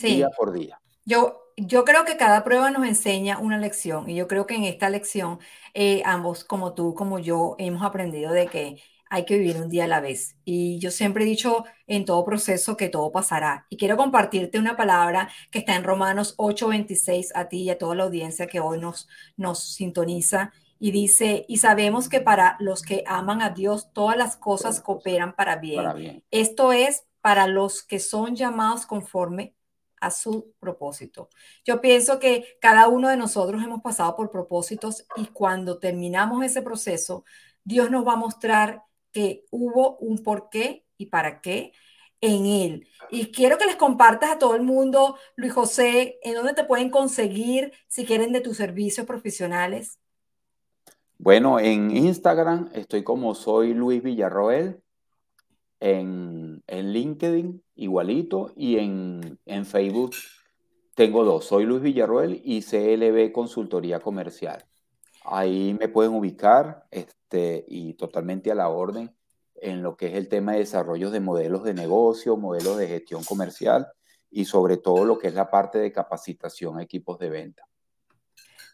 día 0.00 0.30
por 0.30 0.52
día. 0.52 0.80
Yo, 1.04 1.40
yo 1.56 1.84
creo 1.84 2.04
que 2.04 2.16
cada 2.16 2.44
prueba 2.44 2.70
nos 2.70 2.86
enseña 2.86 3.38
una 3.38 3.58
lección 3.58 4.08
y 4.08 4.14
yo 4.14 4.28
creo 4.28 4.46
que 4.46 4.54
en 4.54 4.62
esta 4.62 4.88
lección 4.88 5.40
eh, 5.74 6.02
ambos, 6.04 6.44
como 6.44 6.72
tú, 6.72 6.94
como 6.94 7.18
yo, 7.18 7.56
hemos 7.58 7.82
aprendido 7.82 8.32
de 8.32 8.46
que 8.46 8.80
hay 9.10 9.24
que 9.24 9.36
vivir 9.38 9.56
un 9.56 9.68
día 9.68 9.84
a 9.84 9.88
la 9.88 10.00
vez. 10.00 10.36
Y 10.44 10.78
yo 10.78 10.92
siempre 10.92 11.24
he 11.24 11.26
dicho 11.26 11.64
en 11.88 12.04
todo 12.04 12.24
proceso 12.24 12.76
que 12.76 12.88
todo 12.88 13.10
pasará. 13.10 13.66
Y 13.68 13.76
quiero 13.76 13.96
compartirte 13.96 14.60
una 14.60 14.76
palabra 14.76 15.28
que 15.50 15.58
está 15.58 15.74
en 15.74 15.82
Romanos 15.84 16.34
8:26 16.38 17.32
a 17.34 17.48
ti 17.48 17.62
y 17.64 17.70
a 17.70 17.76
toda 17.76 17.96
la 17.96 18.04
audiencia 18.04 18.46
que 18.46 18.60
hoy 18.60 18.78
nos, 18.78 19.08
nos 19.36 19.74
sintoniza. 19.74 20.52
Y 20.78 20.92
dice, 20.92 21.44
y 21.46 21.58
sabemos 21.58 22.08
que 22.08 22.20
para 22.20 22.56
los 22.60 22.82
que 22.82 23.04
aman 23.06 23.42
a 23.42 23.50
Dios, 23.50 23.92
todas 23.92 24.16
las 24.16 24.36
cosas 24.36 24.80
cooperan 24.80 25.34
para 25.34 25.56
bien. 25.56 25.76
Para 25.76 25.94
bien. 25.94 26.24
Esto 26.30 26.72
es 26.72 27.04
para 27.22 27.46
los 27.46 27.82
que 27.82 27.98
son 27.98 28.36
llamados 28.36 28.84
conforme 28.84 29.54
a 30.00 30.10
su 30.10 30.52
propósito. 30.58 31.30
Yo 31.64 31.80
pienso 31.80 32.18
que 32.18 32.58
cada 32.60 32.88
uno 32.88 33.08
de 33.08 33.16
nosotros 33.16 33.62
hemos 33.62 33.80
pasado 33.80 34.16
por 34.16 34.30
propósitos 34.30 35.06
y 35.16 35.26
cuando 35.26 35.78
terminamos 35.78 36.44
ese 36.44 36.60
proceso, 36.60 37.24
Dios 37.64 37.90
nos 37.90 38.06
va 38.06 38.14
a 38.14 38.16
mostrar 38.16 38.82
que 39.12 39.44
hubo 39.50 39.96
un 39.98 40.22
porqué 40.22 40.84
y 40.98 41.06
para 41.06 41.40
qué 41.40 41.72
en 42.20 42.46
él. 42.46 42.88
Y 43.10 43.30
quiero 43.30 43.58
que 43.58 43.66
les 43.66 43.76
compartas 43.76 44.32
a 44.32 44.38
todo 44.38 44.54
el 44.54 44.62
mundo, 44.62 45.16
Luis 45.36 45.52
José, 45.52 46.18
en 46.22 46.34
dónde 46.34 46.54
te 46.54 46.64
pueden 46.64 46.90
conseguir 46.90 47.72
si 47.88 48.04
quieren 48.04 48.32
de 48.32 48.40
tus 48.40 48.56
servicios 48.56 49.06
profesionales. 49.06 49.98
Bueno, 51.18 51.60
en 51.60 51.96
Instagram 51.96 52.70
estoy 52.74 53.04
como 53.04 53.34
soy 53.34 53.74
Luis 53.74 54.02
Villarroel, 54.02 54.82
en, 55.82 56.62
en 56.68 56.92
LinkedIn 56.92 57.60
igualito 57.74 58.52
y 58.54 58.78
en, 58.78 59.40
en 59.46 59.66
Facebook 59.66 60.14
tengo 60.94 61.24
dos, 61.24 61.46
soy 61.46 61.64
Luis 61.64 61.82
Villarroel 61.82 62.40
y 62.44 62.62
CLB 62.62 63.32
Consultoría 63.32 63.98
Comercial. 63.98 64.64
Ahí 65.24 65.76
me 65.78 65.88
pueden 65.88 66.12
ubicar 66.14 66.86
este, 66.92 67.64
y 67.66 67.94
totalmente 67.94 68.52
a 68.52 68.54
la 68.54 68.68
orden 68.68 69.12
en 69.56 69.82
lo 69.82 69.96
que 69.96 70.06
es 70.06 70.14
el 70.14 70.28
tema 70.28 70.52
de 70.52 70.58
desarrollo 70.58 71.10
de 71.10 71.20
modelos 71.20 71.64
de 71.64 71.74
negocio, 71.74 72.36
modelos 72.36 72.76
de 72.78 72.86
gestión 72.86 73.24
comercial 73.24 73.88
y 74.30 74.44
sobre 74.44 74.76
todo 74.76 75.04
lo 75.04 75.18
que 75.18 75.28
es 75.28 75.34
la 75.34 75.50
parte 75.50 75.78
de 75.78 75.90
capacitación 75.90 76.78
a 76.78 76.82
equipos 76.82 77.18
de 77.18 77.30
venta. 77.30 77.64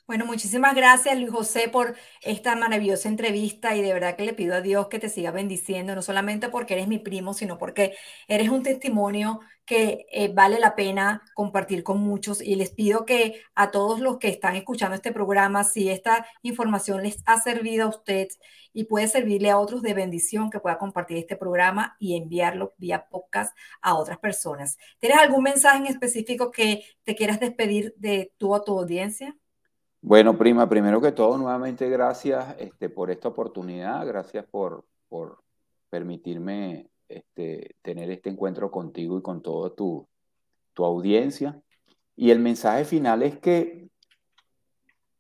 Bueno, 0.09 0.25
muchísimas 0.25 0.75
gracias 0.75 1.19
Luis 1.19 1.31
José 1.31 1.69
por 1.69 1.95
esta 2.23 2.57
maravillosa 2.57 3.11
entrevista 3.11 3.77
y 3.77 3.83
de 3.83 3.93
verdad 3.93 4.17
que 4.17 4.25
le 4.25 4.33
pido 4.33 4.55
a 4.55 4.63
Dios 4.63 4.89
que 4.89 4.99
te 4.99 5.11
siga 5.11 5.33
bendiciendo, 5.33 5.95
no 5.95 6.01
solamente 6.01 6.49
porque 6.49 6.73
eres 6.73 6.89
mi 6.89 6.99
primo, 6.99 7.35
sino 7.35 7.59
porque 7.59 7.95
eres 8.27 8.49
un 8.49 8.63
testimonio 8.63 9.41
que 9.67 10.07
eh, 10.11 10.33
vale 10.33 10.61
la 10.61 10.75
pena 10.75 11.23
compartir 11.35 11.83
con 11.85 12.01
muchos 12.01 12.41
y 12.41 12.55
les 12.57 12.71
pido 12.71 13.05
que 13.05 13.43
a 13.55 13.71
todos 13.71 14.01
los 14.01 14.17
que 14.17 14.29
están 14.29 14.57
escuchando 14.57 14.95
este 14.95 15.13
programa, 15.13 15.63
si 15.63 15.91
esta 15.91 16.27
información 16.41 17.03
les 17.03 17.19
ha 17.27 17.39
servido 17.43 17.85
a 17.85 17.89
ustedes 17.91 18.39
y 18.73 18.85
puede 18.85 19.09
servirle 19.09 19.51
a 19.51 19.59
otros 19.59 19.83
de 19.83 19.93
bendición, 19.93 20.49
que 20.49 20.59
pueda 20.59 20.79
compartir 20.79 21.19
este 21.19 21.37
programa 21.37 21.97
y 22.01 22.17
enviarlo 22.17 22.73
vía 22.79 23.09
podcast 23.11 23.55
a 23.83 23.95
otras 23.95 24.17
personas. 24.19 24.79
¿Tienes 25.01 25.19
algún 25.19 25.43
mensaje 25.43 25.77
en 25.77 25.87
específico 25.87 26.51
que 26.51 26.83
te 27.05 27.15
quieras 27.15 27.41
despedir 27.41 27.93
de 27.99 28.33
tu 28.39 28.55
a 28.55 28.65
tu 28.65 28.79
audiencia? 28.79 29.37
Bueno, 30.01 30.39
prima, 30.39 30.69
primero 30.69 31.01
que 31.01 31.13
todo, 31.13 31.37
nuevamente 31.39 31.89
gracias 31.89 32.55
este, 32.59 32.89
por 32.89 33.11
esta 33.11 33.29
oportunidad, 33.29 34.07
gracias 34.07 34.47
por, 34.47 34.85
por 35.09 35.43
permitirme 35.91 36.89
este, 37.09 37.75
tener 37.83 38.11
este 38.11 38.31
encuentro 38.31 38.71
contigo 38.71 39.19
y 39.19 39.23
con 39.23 39.43
toda 39.43 39.75
tu, 39.75 40.07
tu 40.73 40.85
audiencia. 40.85 41.61
Y 42.15 42.31
el 42.31 42.39
mensaje 42.39 42.85
final 42.85 43.23
es 43.23 43.39
que 43.39 43.89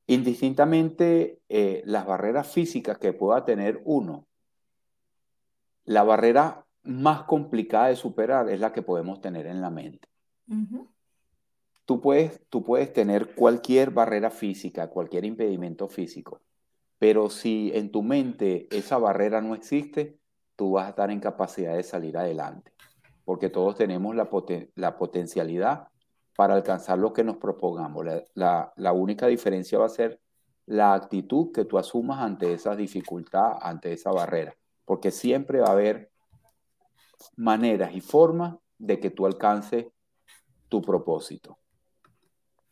indistintamente 0.07 1.41
eh, 1.49 1.83
las 1.85 2.07
barreras 2.07 2.49
físicas 2.49 2.99
que 2.99 3.13
pueda 3.13 3.45
tener 3.45 3.81
uno, 3.85 4.27
la 5.85 6.03
barrera 6.03 6.65
más 6.83 7.25
complicada 7.25 7.89
de 7.89 7.97
superar 7.97 8.49
es 8.49 8.61
la 8.61 8.73
que 8.73 8.83
podemos 8.83 9.21
tener 9.21 9.47
en 9.47 9.61
la 9.61 9.71
mente. 9.71 10.09
Tú 11.89 12.03
puedes, 12.03 12.43
tú 12.51 12.63
puedes 12.63 12.93
tener 12.93 13.35
cualquier 13.35 13.93
barrera 13.93 14.29
física, 14.29 14.91
cualquier 14.91 15.25
impedimento 15.25 15.89
físico, 15.89 16.43
pero 16.99 17.31
si 17.31 17.73
en 17.73 17.91
tu 17.91 18.03
mente 18.03 18.69
esa 18.71 18.99
barrera 18.99 19.41
no 19.41 19.55
existe, 19.55 20.19
tú 20.55 20.73
vas 20.73 20.85
a 20.85 20.89
estar 20.91 21.11
en 21.11 21.19
capacidad 21.19 21.75
de 21.75 21.83
salir 21.83 22.19
adelante, 22.19 22.75
porque 23.25 23.49
todos 23.49 23.75
tenemos 23.75 24.15
la, 24.15 24.29
potencialidad 24.99 25.89
para 26.37 26.57
alcanzar 26.57 26.99
lo 26.99 27.15
que 27.15 27.25
nos 27.25 27.39
propongamos. 27.39 28.05
La, 28.35 28.71
la, 28.77 28.93
única 28.93 29.27
diferencia 29.27 29.79
va 29.79 29.87
a 29.87 29.89
ser 29.89 30.21
la 30.67 30.93
actitud 30.93 31.53
que 31.53 31.65
tú 31.65 31.79
asumas 31.79 32.21
ante 32.21 32.53
esa 32.53 32.77
dificultad, 32.77 33.53
ante 33.63 33.95
esa 33.95 34.11
barrera, 34.13 34.55
porque 34.85 35.11
siempre 35.11 35.61
va 35.61 35.69
a 35.69 35.73
haber 35.73 36.11
maneras 37.35 37.95
y 37.95 38.03
formas 38.03 38.57
de 38.77 39.01
que 39.01 39.09
tú 39.09 39.25
alcances 39.25 39.87
tu 40.69 40.83
propósito. 40.83 41.57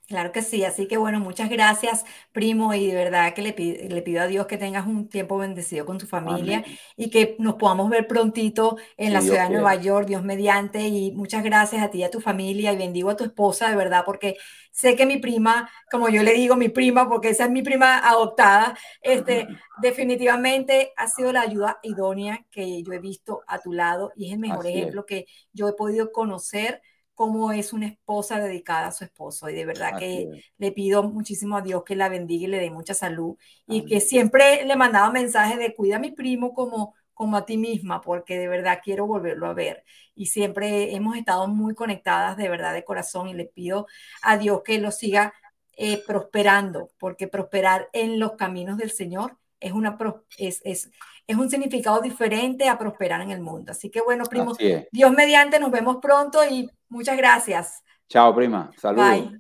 Claro 0.07 0.31
que 0.31 0.43
sí, 0.43 0.63
así 0.63 0.87
que 0.87 0.99
bueno, 0.99 1.19
muchas 1.19 1.51
gracias, 1.51 2.05
primo, 2.31 2.73
y 2.73 2.87
de 2.87 2.95
verdad 2.95 3.35
que 3.35 3.43
le, 3.43 3.53
pido, 3.53 4.23
a 4.23 4.29
Dios 4.29 4.47
que 4.47 4.57
tengas 4.57 4.87
un 4.87 5.09
tiempo 5.09 5.37
bendecido 5.37 5.85
con 5.85 5.99
tu 5.99 6.07
familia 6.07 6.65
y 6.97 7.11
que 7.11 7.35
nos 7.41 7.57
podamos 7.57 7.91
ver 7.91 8.07
prontito 8.07 8.77
en 8.97 9.13
la 9.13 9.21
ciudad 9.21 9.49
de 9.49 9.55
Nueva 9.55 9.75
York, 9.75 10.07
Dios 10.07 10.23
mediante, 10.23 10.87
y 10.87 11.11
muchas 11.11 11.43
gracias 11.43 11.83
a 11.83 11.91
ti 11.91 11.99
y 11.99 12.03
a 12.05 12.11
tu 12.13 12.21
familia 12.21 12.73
y 12.73 12.77
bendigo 12.77 13.11
a 13.11 13.17
tu 13.17 13.25
esposa, 13.25 13.69
de 13.69 13.75
verdad, 13.75 14.05
porque 14.07 14.37
sé 14.71 14.95
que 14.95 15.07
mi 15.07 15.17
prima, 15.17 15.69
como 15.91 16.09
yo 16.09 16.23
le 16.23 16.35
digo, 16.35 16.55
mi 16.55 16.69
prima, 16.69 17.09
porque 17.09 17.31
esa 17.31 17.47
es 17.47 17.51
mi 17.51 17.63
prima 17.63 17.99
adoptada, 17.99 18.79
este, 19.03 19.49
definitivamente 19.83 20.93
ha 20.97 21.09
sido 21.09 21.33
la 21.33 21.41
ayuda 21.41 21.81
idónea 21.83 22.47
que 22.53 22.81
yo 22.85 22.93
he 22.93 23.01
visto 23.01 23.43
a 23.49 23.59
tu 23.59 23.73
lado 23.73 24.13
y 24.15 24.29
es 24.29 24.35
el 24.35 24.39
mejor 24.39 24.69
ejemplo 24.69 25.05
que 25.05 25.27
yo 25.53 25.67
he 25.67 25.73
podido 25.73 26.13
conocer 26.13 26.81
cómo 27.17 27.51
es 27.51 27.73
una 27.73 27.87
esposa 27.87 28.39
dedicada 28.39 28.89
a 28.89 28.93
su 28.93 29.03
esposo. 29.05 29.49
Y 29.49 29.55
de 29.55 29.65
verdad 29.65 29.99
que 29.99 30.29
le 30.59 30.71
pido 30.71 31.03
muchísimo 31.03 31.57
a 31.57 31.63
Dios 31.63 31.83
que 31.83 31.97
la 31.97 32.09
bendiga 32.09 32.45
y 32.45 32.51
le 32.51 32.61
dé 32.61 32.71
mucha 32.71 32.95
salud. 32.95 33.37
Y 33.67 33.87
que 33.87 34.01
siempre 34.01 34.65
le 34.65 34.77
mandaba 34.77 35.11
mensajes 35.11 35.59
de 35.59 35.75
cuida 35.75 35.97
a 35.97 35.99
mi 35.99 36.13
primo 36.13 36.53
como, 36.55 36.95
como 37.15 37.39
a 37.39 37.47
ti 37.47 37.57
misma, 37.57 38.03
porque 38.03 38.39
de 38.39 38.49
verdad 38.49 38.81
quiero 38.85 39.07
volverlo 39.07 39.47
a 39.47 39.55
ver. 39.55 39.83
Y 40.15 40.27
siempre 40.27 40.95
hemos 40.95 41.17
estado 41.17 41.49
muy 41.49 41.75
conectadas 41.75 42.37
de 42.37 42.51
verdad 42.51 42.75
de 42.75 42.85
corazón 42.85 43.29
y 43.29 43.35
le 43.35 43.47
pido 43.47 43.87
a 44.23 44.37
Dios 44.37 44.63
que 44.63 44.79
lo 44.79 44.91
siga 44.93 45.33
eh, 45.79 46.03
prosperando, 46.07 46.91
porque 46.99 47.29
prosperar 47.29 47.89
en 47.93 48.21
los 48.21 48.33
caminos 48.33 48.77
del 48.77 48.91
Señor 48.91 49.39
es, 49.59 49.73
una, 49.73 49.97
es, 50.37 50.61
es, 50.65 50.91
es 51.27 51.37
un 51.37 51.51
significado 51.51 52.01
diferente 52.01 52.69
a 52.69 52.79
prosperar 52.79 53.21
en 53.21 53.31
el 53.31 53.41
mundo. 53.41 53.73
Así 53.73 53.91
que 53.91 54.01
bueno, 54.01 54.25
primo, 54.25 54.55
Dios 54.93 55.13
mediante, 55.13 55.59
nos 55.59 55.71
vemos 55.71 55.99
pronto 56.01 56.45
y 56.45 56.71
muchas 56.89 57.17
gracias. 57.17 57.83
Chao, 58.09 58.35
prima. 58.35 58.71
Saludos. 58.77 59.33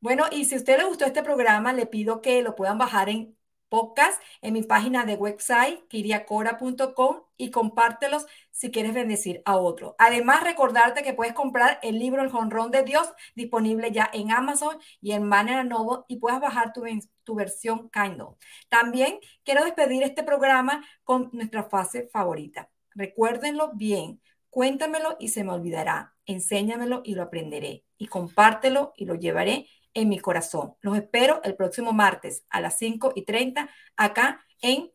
Bueno, 0.00 0.24
y 0.30 0.44
si 0.44 0.54
a 0.54 0.58
usted 0.58 0.78
le 0.78 0.84
gustó 0.84 1.04
este 1.04 1.22
programa, 1.22 1.72
le 1.72 1.86
pido 1.86 2.20
que 2.20 2.42
lo 2.42 2.54
puedan 2.54 2.78
bajar 2.78 3.08
en 3.08 3.36
podcast 3.68 4.20
en 4.42 4.54
mi 4.54 4.62
página 4.62 5.04
de 5.04 5.14
website, 5.14 5.86
kiriacora.com, 5.88 7.22
y 7.36 7.50
compártelos 7.50 8.26
si 8.50 8.70
quieres 8.70 8.94
bendecir 8.94 9.42
a 9.44 9.56
otro. 9.56 9.94
Además, 9.98 10.42
recordarte 10.42 11.02
que 11.02 11.14
puedes 11.14 11.34
comprar 11.34 11.78
el 11.82 11.98
libro 11.98 12.22
El 12.22 12.30
Jonrón 12.30 12.70
de 12.70 12.82
Dios, 12.82 13.08
disponible 13.34 13.92
ya 13.92 14.10
en 14.12 14.32
Amazon 14.32 14.78
y 15.00 15.12
en 15.12 15.24
Manera 15.24 15.64
Novo, 15.64 16.04
y 16.08 16.16
puedes 16.16 16.40
bajar 16.40 16.72
tu, 16.72 16.82
tu 17.24 17.34
versión 17.34 17.90
Kindle. 17.90 18.36
También 18.68 19.18
quiero 19.44 19.64
despedir 19.64 20.02
este 20.02 20.22
programa 20.22 20.84
con 21.04 21.30
nuestra 21.32 21.62
fase 21.62 22.08
favorita. 22.08 22.68
Recuérdenlo 22.94 23.72
bien, 23.74 24.20
cuéntamelo 24.50 25.16
y 25.20 25.28
se 25.28 25.44
me 25.44 25.52
olvidará. 25.52 26.14
Enséñamelo 26.26 27.02
y 27.04 27.14
lo 27.14 27.22
aprenderé. 27.22 27.84
Y 27.96 28.06
compártelo 28.06 28.92
y 28.96 29.04
lo 29.04 29.14
llevaré 29.14 29.66
en 29.94 30.08
mi 30.08 30.18
corazón. 30.18 30.74
Los 30.80 30.96
espero 30.96 31.40
el 31.44 31.56
próximo 31.56 31.92
martes 31.92 32.44
a 32.50 32.60
las 32.60 32.78
5 32.78 33.12
y 33.14 33.24
30 33.24 33.68
acá 33.96 34.44
en 34.60 34.90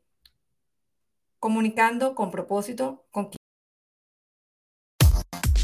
Comunicando 1.39 2.15
con 2.15 2.31
propósito 2.31 3.05
con 3.11 3.29